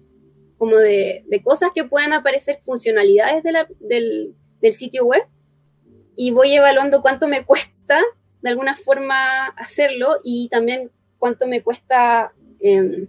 [0.57, 3.43] como de, cosas que puedan aparecer, funcionalidades
[3.79, 4.35] del,
[4.73, 5.23] sitio web,
[6.17, 8.01] y voy evaluando cuánto me cuesta
[8.41, 13.07] de alguna forma hacerlo y también cuánto me cuesta em,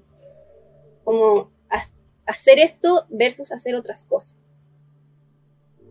[1.06, 1.57] como
[2.28, 4.38] hacer esto versus hacer otras cosas.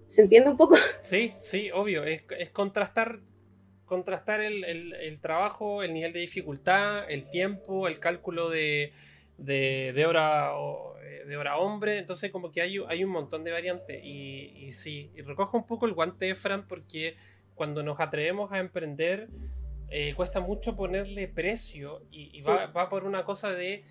[0.06, 0.76] ¿Se entiende un poco?
[1.00, 2.04] Sí, sí, obvio.
[2.04, 2.22] Es,
[2.52, 3.20] contrastar,
[3.84, 8.92] contrastar el, el, trabajo, el nivel de dificultad, el tiempo, el cálculo de,
[9.38, 10.52] de, de hora
[11.02, 14.72] eh, de hora hombre, entonces como que hay, hay un montón de variantes y, y
[14.72, 17.16] sí, y recojo un poco el guante de Fran porque
[17.54, 19.28] cuando nos atrevemos a emprender
[19.88, 23.84] eh, cuesta mucho ponerle precio y, va, va, por una cosa de,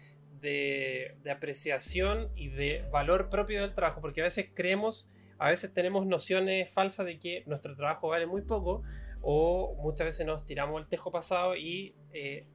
[0.45, 5.73] de, de, apreciación y de valor propio del trabajo, porque a veces creemos, a veces
[5.73, 8.83] tenemos nociones falsas de que nuestro trabajo vale muy poco
[9.21, 12.45] o muchas veces nos tiramos el tejo pasado y eh,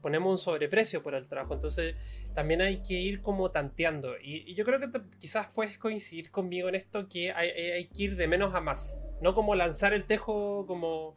[0.00, 1.54] ponemos un sobreprecio por el trabajo.
[1.54, 1.96] Entonces
[2.34, 4.14] también hay que ir como tanteando.
[4.20, 4.88] Y, yo creo que
[5.18, 8.98] quizás puedes coincidir conmigo en esto que hay, que ir de menos a más.
[9.20, 11.16] No como lanzar el tejo como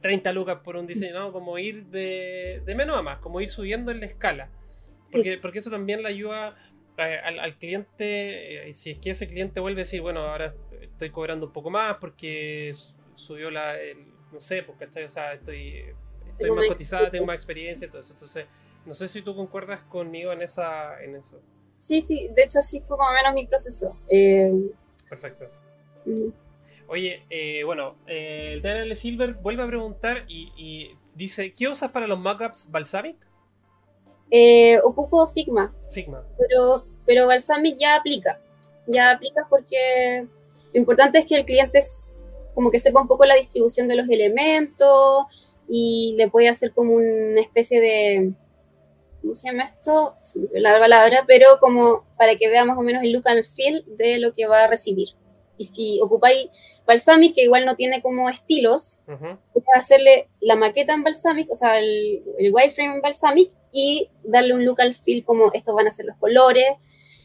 [0.00, 3.90] 30 lucas por un diseño, no, como ir de, menos a más, como ir subiendo
[3.90, 4.50] en la escala.
[5.10, 6.56] Porque, porque eso también le ayuda
[6.96, 11.46] al, cliente, eh, si es que ese cliente vuelve a decir, bueno, ahora estoy cobrando
[11.46, 12.72] un poco más porque
[13.14, 13.74] subió la,
[14.32, 15.84] no sé, porque o sea, estoy
[16.38, 18.12] estoy más cotizada, tengo más experiencia, todo eso.
[18.12, 18.46] Entonces,
[18.86, 21.40] no sé si tú concuerdas conmigo en, esa, en eso.
[21.78, 23.96] Sí, sí, de hecho así fue más o menos mi proceso.
[24.08, 24.50] Eh,
[25.08, 25.46] Perfecto.
[26.86, 32.06] Oye, eh, bueno, eh, el Daniel Silver vuelve a preguntar y, dice, ¿qué usas para
[32.06, 33.16] los mockups Balsamic?
[34.84, 35.74] Ocupo Figma.
[35.88, 36.24] Figma.
[36.38, 38.40] Pero, pero Balsamic ya aplica.
[38.86, 40.26] Ya aplica porque
[40.72, 41.80] lo importante es que el cliente
[42.54, 45.26] como que sepa un poco la distribución de los elementos,
[45.68, 48.32] y le puede hacer como una especie de,
[49.20, 50.14] ¿cómo se llama esto?
[50.52, 54.18] La palabra, pero como para que vea más o menos el look and feel de
[54.18, 55.10] lo que va a recibir.
[55.58, 56.48] Y si ocupáis
[56.86, 59.36] Balsamic, que igual no tiene como estilos, uh
[59.74, 64.64] hacerle la maqueta en Balsamic, o sea, el, el wireframe en Balsamic, y darle un
[64.64, 66.64] look and feel como estos van a ser los colores,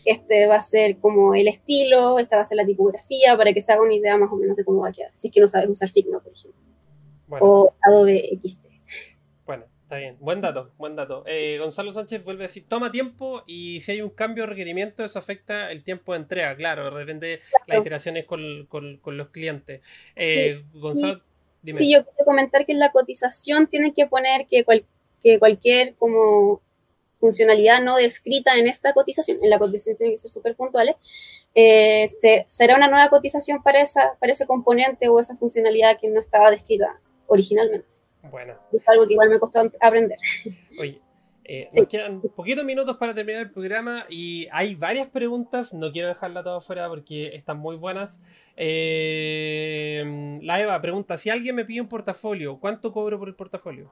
[0.06, 3.62] este va a ser como el estilo, esta va a ser la tipografía, para que
[3.62, 5.40] se haga una idea más o menos de cómo va a quedar, si es que
[5.40, 6.60] no sabes usar Figma, por ejemplo.
[7.40, 8.66] O Adobe XD.
[9.46, 10.18] Bueno, está bien.
[10.20, 11.24] Buen dato, buen dato.
[11.28, 15.04] Eh, Gonzalo Sánchez vuelve a decir, toma tiempo y si hay un cambio de requerimiento,
[15.04, 16.56] eso afecta el tiempo de entrega.
[16.56, 18.68] Claro, depende las iteraciones con,
[19.06, 19.82] los clientes.
[20.16, 21.22] Eh, Gonzalo,
[21.62, 21.78] dime.
[21.78, 24.66] Sí, yo quiero comentar que en la cotización tiene que poner que,
[25.22, 26.62] que cualquier como
[27.20, 30.96] funcionalidad no descrita en esta cotización, en la cotización tiene que ser súper puntuales,
[31.56, 32.10] eh,
[32.48, 36.52] será una nueva cotización para, esa, para ese componente o esa funcionalidad que no estaba
[36.52, 37.94] descrita originalmente.
[38.30, 38.54] Bueno.
[38.72, 40.18] Es algo que igual me costó aprender.
[40.80, 41.02] Oye,
[41.46, 46.08] eh, nos quedan poquitos minutos para terminar el programa y hay varias preguntas, no quiero
[46.08, 48.22] dejarla toda fuera porque están muy buenas.
[48.56, 53.92] Eh, la Eva pregunta, si alguien me pide un portafolio, ¿cuánto cobro por el portafolio?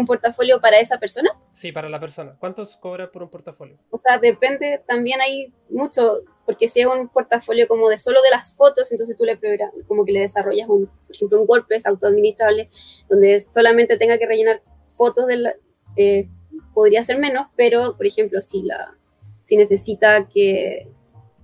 [0.00, 1.30] Un portafolio para esa persona?
[1.52, 2.36] Sí, para la persona.
[2.38, 3.78] ¿Cuántos cobra por un portafolio?
[3.90, 8.30] O sea, depende, también hay mucho, porque si es un portafolio como de solo de
[8.30, 9.38] las fotos, entonces tú le
[9.86, 12.68] como que le desarrollas un, por ejemplo, un WordPress autoadministrable,
[13.08, 14.62] donde solamente tenga que rellenar
[14.96, 15.54] fotos de la,
[15.96, 16.28] eh,
[16.74, 18.96] podría ser menos, pero por ejemplo, si la,
[19.44, 20.88] si necesita que,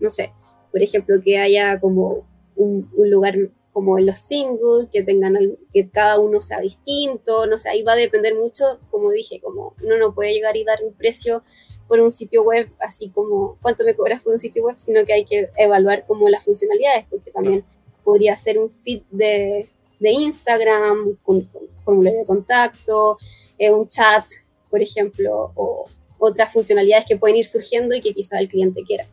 [0.01, 0.33] no sé,
[0.73, 3.37] por ejemplo, que haya como un, un lugar
[3.77, 5.37] como en los singles, que tengan
[5.71, 9.75] que cada uno sea distinto, no sé, ahí va a depender mucho, como dije, como
[9.85, 11.43] uno no puede llegar y dar un precio
[11.87, 15.13] por un sitio web así como cuánto me cobras por un sitio web, sino que
[15.13, 17.67] hay que evaluar como las funcionalidades, porque también
[18.03, 19.69] podría ser un feed de,
[20.01, 21.47] de Instagram, con,
[21.85, 23.19] formulario de contacto,
[23.59, 24.25] eh, un chat,
[24.71, 25.85] por ejemplo, o
[26.17, 29.07] otras funcionalidades que pueden ir surgiendo y que quizá el cliente quiera.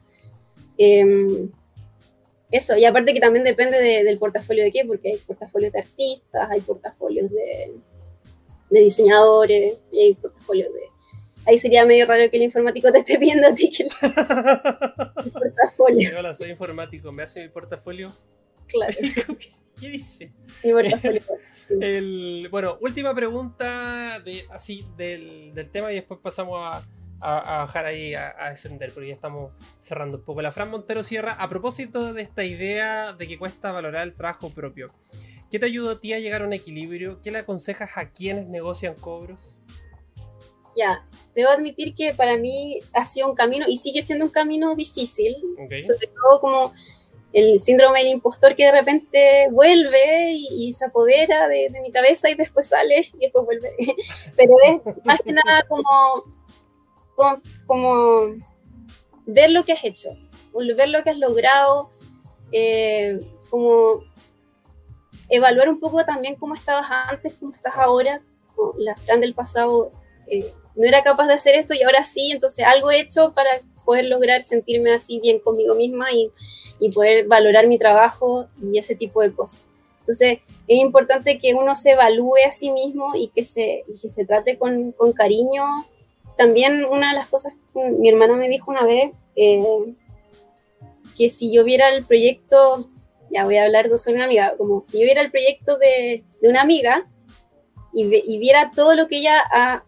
[0.78, 1.52] Em,
[2.54, 6.52] eso, y aparte que también depende del portafolio de qué, porque hay portafolios de artistas,
[6.52, 7.74] hay portafolios de,
[8.70, 10.82] de diseñadores, y hay portafolios de...
[11.48, 13.90] Ahí sería medio raro que el informático te esté viendo a ti que el,
[15.32, 16.20] portafolio.
[16.20, 18.14] hola, soy informático, ¿me hace mi portafolio?
[18.68, 18.94] Claro.
[19.82, 20.32] ¿Qué dice?
[20.64, 21.22] Mi portafolio.
[21.82, 26.86] El, bueno, última pregunta de, así del, del tema y después pasamos a,
[27.20, 30.42] a, bajar ahí a, a, descender, porque ya estamos cerrando un poco.
[30.42, 34.50] La Fran Montero cierra, a propósito de esta idea de que cuesta valorar el trabajo
[34.50, 34.88] propio,
[35.50, 37.22] ¿qué te ayudó a ti a llegar a un equilibrio?
[37.22, 39.60] ¿Qué le aconsejas a quienes negocian cobros?
[40.76, 41.06] Ya,
[41.36, 45.36] debo admitir que para mí ha sido un camino y sigue siendo un camino difícil,
[45.80, 46.74] sobre todo como
[47.32, 52.30] el síndrome del impostor que de repente vuelve y, se apodera de, de, mi cabeza
[52.30, 53.72] y después sale y después vuelve.
[54.38, 55.84] Pero es más que nada como
[57.16, 58.36] como,
[59.26, 60.16] ver lo que has hecho,
[60.76, 61.90] ver lo que has logrado,
[62.52, 64.04] eh, como
[65.30, 68.22] evaluar un poco también cómo estabas antes, cómo estás ahora.
[68.78, 69.92] La Fran del pasado
[70.28, 73.50] eh, no era capaz de hacer esto y ahora sí, entonces algo he hecho para
[73.84, 76.32] poder lograr sentirme así bien conmigo misma y,
[76.94, 79.62] poder valorar mi trabajo y ese tipo de cosas.
[80.02, 84.26] Entonces, es importante que uno se evalúe a sí mismo y que se, que se
[84.26, 85.64] trate con, con cariño
[86.44, 89.64] también una de las cosas que mi hermana me dijo una vez, eh,
[91.18, 92.90] que si yo viera el proyecto,
[93.32, 96.62] ya voy a hablar de una amiga, como si yo viera el proyecto de, una
[96.62, 97.08] amiga
[97.94, 99.42] y, viera todo lo que ella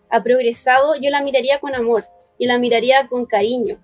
[0.10, 2.06] ha, progresado, yo la miraría con amor,
[2.40, 3.78] yo la miraría con cariño,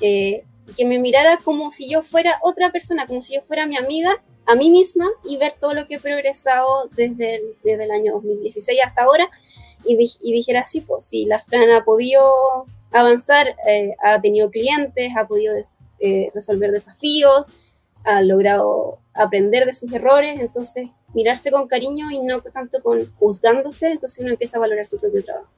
[0.00, 0.44] eh,
[0.76, 4.22] que me mirara como si yo fuera otra persona, como si yo fuera mi amiga,
[4.46, 8.78] a mí misma y ver todo lo que he progresado desde desde el año 2016
[8.84, 9.28] hasta ahora
[9.86, 15.26] y, dijera así, pues si la Fran ha podido avanzar, eh, ha tenido clientes, ha
[15.26, 15.54] podido
[16.00, 17.52] eh, resolver desafíos,
[18.04, 23.92] ha logrado aprender de sus errores, entonces mirarse con cariño y no tanto con juzgándose,
[23.92, 25.50] entonces uno empieza a valorar su propio trabajo.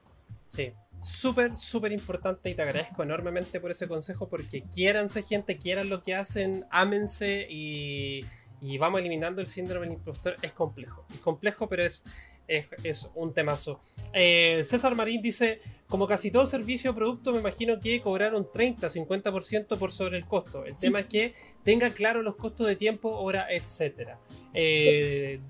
[0.47, 5.89] Sí, súper, súper importante y te agradezco enormemente por ese consejo porque quiéranse gente, quieran
[5.89, 8.25] lo que hacen, ámense y,
[8.61, 10.37] y vamos eliminando el síndrome del impostor.
[10.43, 12.05] Es complejo, es complejo, pero es,
[12.49, 13.81] es, un temazo.
[14.13, 18.89] Eh, César Marín dice, como casi todo servicio o producto, me imagino que cobraron 30,
[18.89, 20.65] 50% por sobre el costo.
[20.65, 21.35] El tema es que
[21.65, 24.11] tenga claro los costos de tiempo, hora, etc.
[24.55, 25.41] Eh,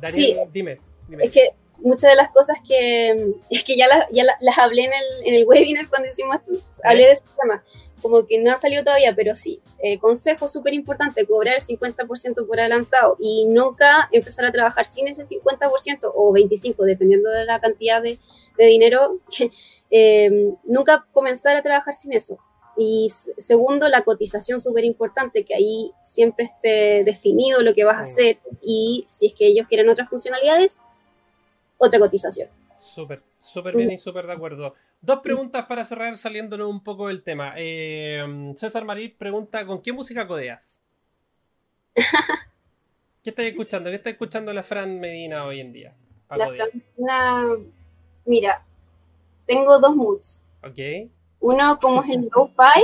[0.00, 0.78] Daniel, dime,
[1.18, 5.26] Es que muchas de las cosas que, es que ya, ya las hablé en el,
[5.26, 6.52] en el webinar cuando hicimos esto,
[6.84, 7.64] hablé de ese tema
[8.00, 9.60] como que no ha salido todavía, pero sí.
[9.82, 15.08] Eh, consejo súper importante, cobrar el 50% por adelantado y nunca empezar a trabajar sin
[15.08, 18.18] ese 50% o 25%, dependiendo de la cantidad de,
[18.58, 19.20] dinero,
[19.90, 22.38] eh, nunca comenzar a trabajar sin eso.
[22.76, 28.02] Y segundo, la cotización súper importante, que ahí siempre esté definido lo que vas a
[28.02, 30.80] hacer y si es que ellos quieren otras funcionalidades,
[31.78, 32.48] otra cotización.
[32.80, 34.74] Súper, súper bien y súper de acuerdo.
[35.02, 37.52] Dos preguntas para cerrar saliéndonos un poco del tema.
[37.56, 40.82] Eh, César Marí pregunta, ¿con qué música codeas?
[43.22, 43.90] ¿Qué estás escuchando?
[43.90, 45.94] ¿Qué está escuchando la Fran Medina hoy en día?
[46.30, 47.44] La Fran Medina,
[48.24, 48.64] mira,
[49.46, 50.42] tengo dos moods.
[50.62, 51.10] Ok.
[51.40, 52.82] Uno como es el lo-fi,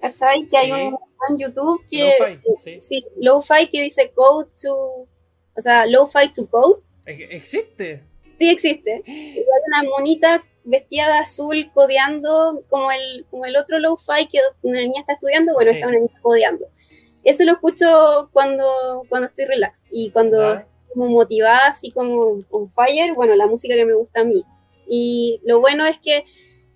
[0.00, 0.46] ¿cachai?
[0.46, 0.96] Que hay un
[1.28, 2.14] en YouTube que...
[2.20, 3.04] Lo-fi, sí.
[3.16, 4.72] lo-fi que dice code to...
[4.72, 6.80] O sea, lo-fi to code.
[7.06, 8.04] ¿Existe?
[8.38, 9.02] Sí, existe.
[9.06, 14.80] Hay una monita vestida de azul codeando como el, como el otro low-fi que una
[14.80, 16.66] niña está estudiando, bueno, está una niña codeando.
[17.24, 22.72] Eso lo escucho cuando, cuando estoy relax y cuando estoy como motivada, así como on
[22.72, 24.44] fire, bueno, la música que me gusta a mí.
[24.88, 26.24] Y lo bueno es que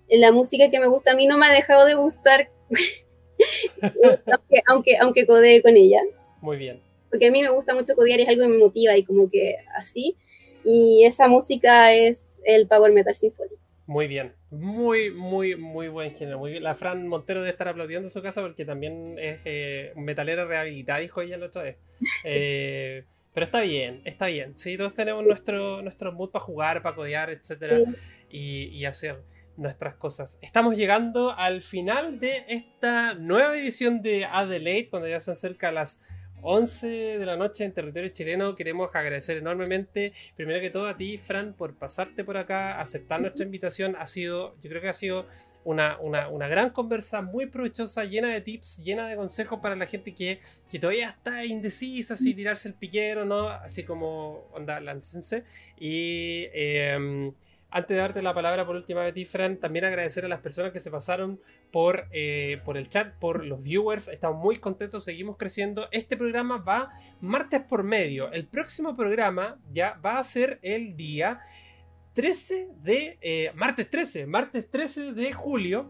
[0.09, 2.49] la música que me gusta a mí no me ha dejado de gustar,
[3.81, 6.01] aunque, aunque, aunque codee con ella.
[6.41, 6.81] Muy bien.
[7.09, 9.55] Porque a mí me gusta mucho codear, es algo que me motiva y como que
[9.77, 10.17] así.
[10.63, 13.61] Y esa música es el Power Metal Symphony.
[13.87, 16.39] Muy bien, muy, muy, muy buen género.
[16.39, 16.63] Muy bien.
[16.63, 20.99] La Fran Montero debe estar aplaudiendo en su casa porque también es eh, metalera rehabilitada,
[20.99, 21.77] dijo ella la otra vez.
[22.23, 23.03] Eh,
[23.33, 24.57] pero está bien, está bien.
[24.57, 27.79] Sí, todos tenemos nuestro, nuestro mood para jugar, para codear, etcétera,
[28.29, 29.23] y, y, hacer
[29.55, 30.37] nuestras cosas.
[30.41, 36.01] Estamos llegando al final de esta nueva edición de Adelaide, cuando ya se acerca las
[36.41, 38.55] 11 de la noche en territorio chileno.
[38.55, 43.45] Queremos agradecer enormemente, primero que todo a ti, Fran, por pasarte por acá, aceptar nuestra
[43.45, 43.95] invitación.
[43.97, 45.25] Ha sido, yo creo que ha sido
[45.63, 50.39] una, gran conversa, muy provechosa, llena de tips, llena de consejos para la gente que,
[50.69, 53.49] que todavía está indecisa si tirarse el piquero, ¿no?
[53.49, 55.43] Así como onda, láncense.
[55.79, 56.47] Y.
[56.53, 57.33] Em,
[57.71, 60.81] antes de darte la palabra por última vez, Fran, también agradecer a las personas que
[60.81, 61.39] se pasaron
[61.71, 64.09] por, eh, por el chat, por los viewers.
[64.09, 65.87] Estamos muy contentos, seguimos creciendo.
[65.91, 66.89] Este programa va
[67.21, 68.29] martes por medio.
[68.33, 71.39] El próximo programa ya va a ser el día
[72.13, 73.17] 13 de...
[73.21, 75.89] Eh, martes 13, martes 13 de julio.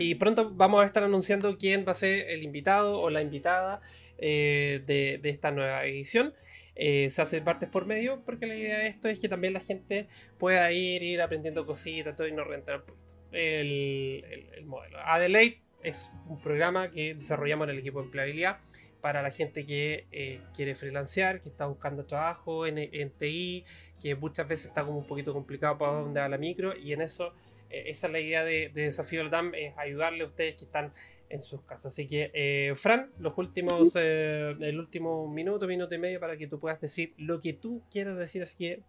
[0.00, 3.80] Y pronto vamos a estar anunciando quién va a ser el invitado o la invitada
[4.18, 6.34] eh, de, de esta nueva edición.
[6.80, 9.60] Eh, se hace partes por medio, porque la idea de esto es que también la
[9.60, 10.06] gente
[10.38, 12.84] pueda ir, ir aprendiendo cositas, todo y no rentar
[13.32, 14.24] el,
[14.54, 14.98] el, modelo.
[15.00, 18.58] Adelaide es un programa que desarrollamos en el equipo de empleabilidad
[19.00, 23.64] para la gente que eh, quiere freelancear, que está buscando trabajo en, en, TI,
[24.00, 27.00] que muchas veces está como un poquito complicado para dónde va la micro, y en
[27.00, 27.32] eso,
[27.70, 30.92] eh, esa es la idea de, de Desafío Latam, es ayudarle a ustedes que están
[31.30, 31.92] en sus casas.
[31.92, 36.46] Así que, eh, Fran, los últimos, eh, el último minuto, minuto y medio para que
[36.46, 38.82] tú puedas decir lo que tú quieras decir, así que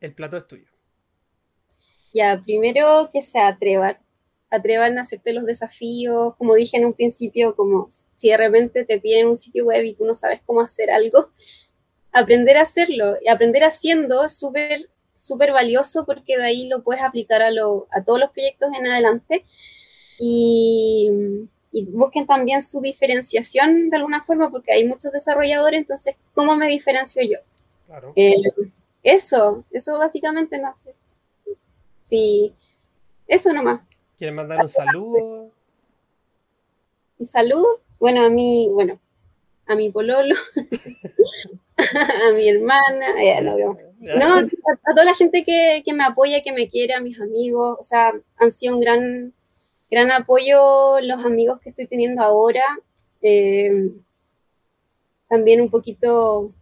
[0.00, 0.66] el plato es tuyo.
[2.14, 3.98] Ya, primero que se atrevan,
[4.50, 9.00] atrevan a aceptar los desafíos, como dije en un principio, como si de repente te
[9.00, 11.32] piden un sitio web y tú no sabes cómo hacer algo,
[12.12, 14.88] aprender a hacerlo y aprender haciendo es súper
[15.18, 18.86] súper valioso porque de ahí lo puedes aplicar a, lo, a todos los proyectos en
[18.86, 19.44] adelante
[20.18, 21.48] y,
[21.90, 27.22] busquen también su diferenciación de alguna forma, porque hay muchos desarrolladores, entonces, ¿cómo me diferencio
[27.22, 27.38] yo?
[28.16, 28.34] Eh,
[29.02, 30.92] eso, eso básicamente no sé.
[32.00, 32.52] Sí,
[33.26, 33.82] eso nomás.
[34.16, 35.50] ¿Quieren mandar un saludo?
[37.18, 38.98] Un saludo, bueno, a mí, bueno,
[39.66, 40.34] a mi pololo,
[41.76, 43.06] a mi hermana,
[43.42, 43.58] no,
[44.00, 47.76] no, a, toda la gente que, que, me apoya, que me quiere, a mis amigos,
[47.78, 49.34] o sea, han sido un gran
[49.90, 52.62] gran apoyo los amigos que estoy teniendo ahora.
[53.22, 53.90] Eh,
[55.28, 56.52] también un poquito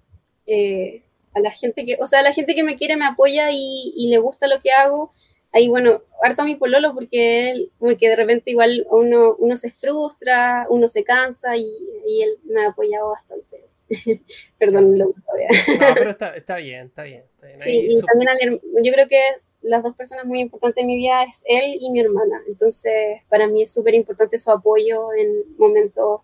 [0.47, 1.03] eh,
[1.35, 4.19] a la gente que, o sea, la gente que me quiere me apoya y, le
[4.19, 5.11] gusta lo que hago.
[5.53, 9.71] Ahí, bueno, harto a mi pololo porque él, porque de repente igual uno, uno se
[9.71, 11.67] frustra, uno se cansa y,
[12.07, 13.66] y él me ha apoyado bastante.
[14.59, 15.07] Perdón, lo.
[15.07, 15.15] No,
[15.95, 17.25] pero está, está, bien, está bien.
[17.57, 19.21] Sí, y también yo creo que
[19.63, 22.43] las dos personas muy importantes en mi vida es él y mi hermana.
[22.49, 26.21] Entonces, para mí es súper importante su apoyo en momentos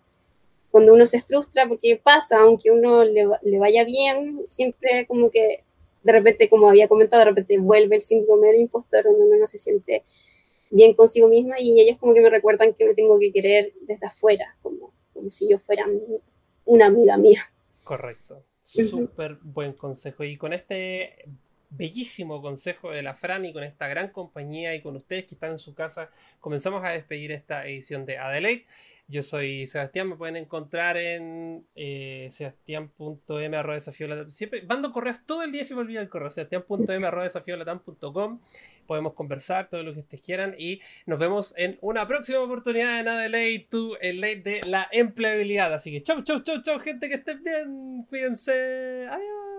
[0.71, 5.63] cuando uno se frustra, porque pasa, aunque uno le, le, vaya bien, siempre como que
[6.03, 9.47] de repente, como había comentado, de repente vuelve el síndrome del impostor, donde uno no
[9.47, 10.03] se siente
[10.69, 14.07] bien consigo misma y ellos como que me recuerdan que me tengo que querer desde
[14.07, 15.87] afuera, como, como si yo fuera
[16.65, 17.52] una amiga mía.
[17.83, 18.45] Correcto.
[18.61, 20.23] Súper buen consejo.
[20.23, 21.25] Y con este
[21.69, 25.51] bellísimo consejo de la Fran y con esta gran compañía y con ustedes que están
[25.51, 26.09] en su casa,
[26.39, 28.65] comenzamos a despedir esta edición de Adelaide.
[29.07, 33.79] Yo soy Sebastián, me pueden encontrar en eh, sebastián.m
[34.29, 36.29] Siempre mando correos todo el día si me olvida el correo.
[36.29, 37.07] Sebastián.m
[38.85, 43.07] Podemos conversar todo lo que ustedes quieran y nos vemos en una próxima oportunidad en
[43.07, 45.73] Adelaide, tú, el late de la empleabilidad.
[45.73, 48.05] Así que chau, chau, chau, chau, gente, que estén bien.
[48.09, 49.07] Cuídense.
[49.09, 49.52] Adiós.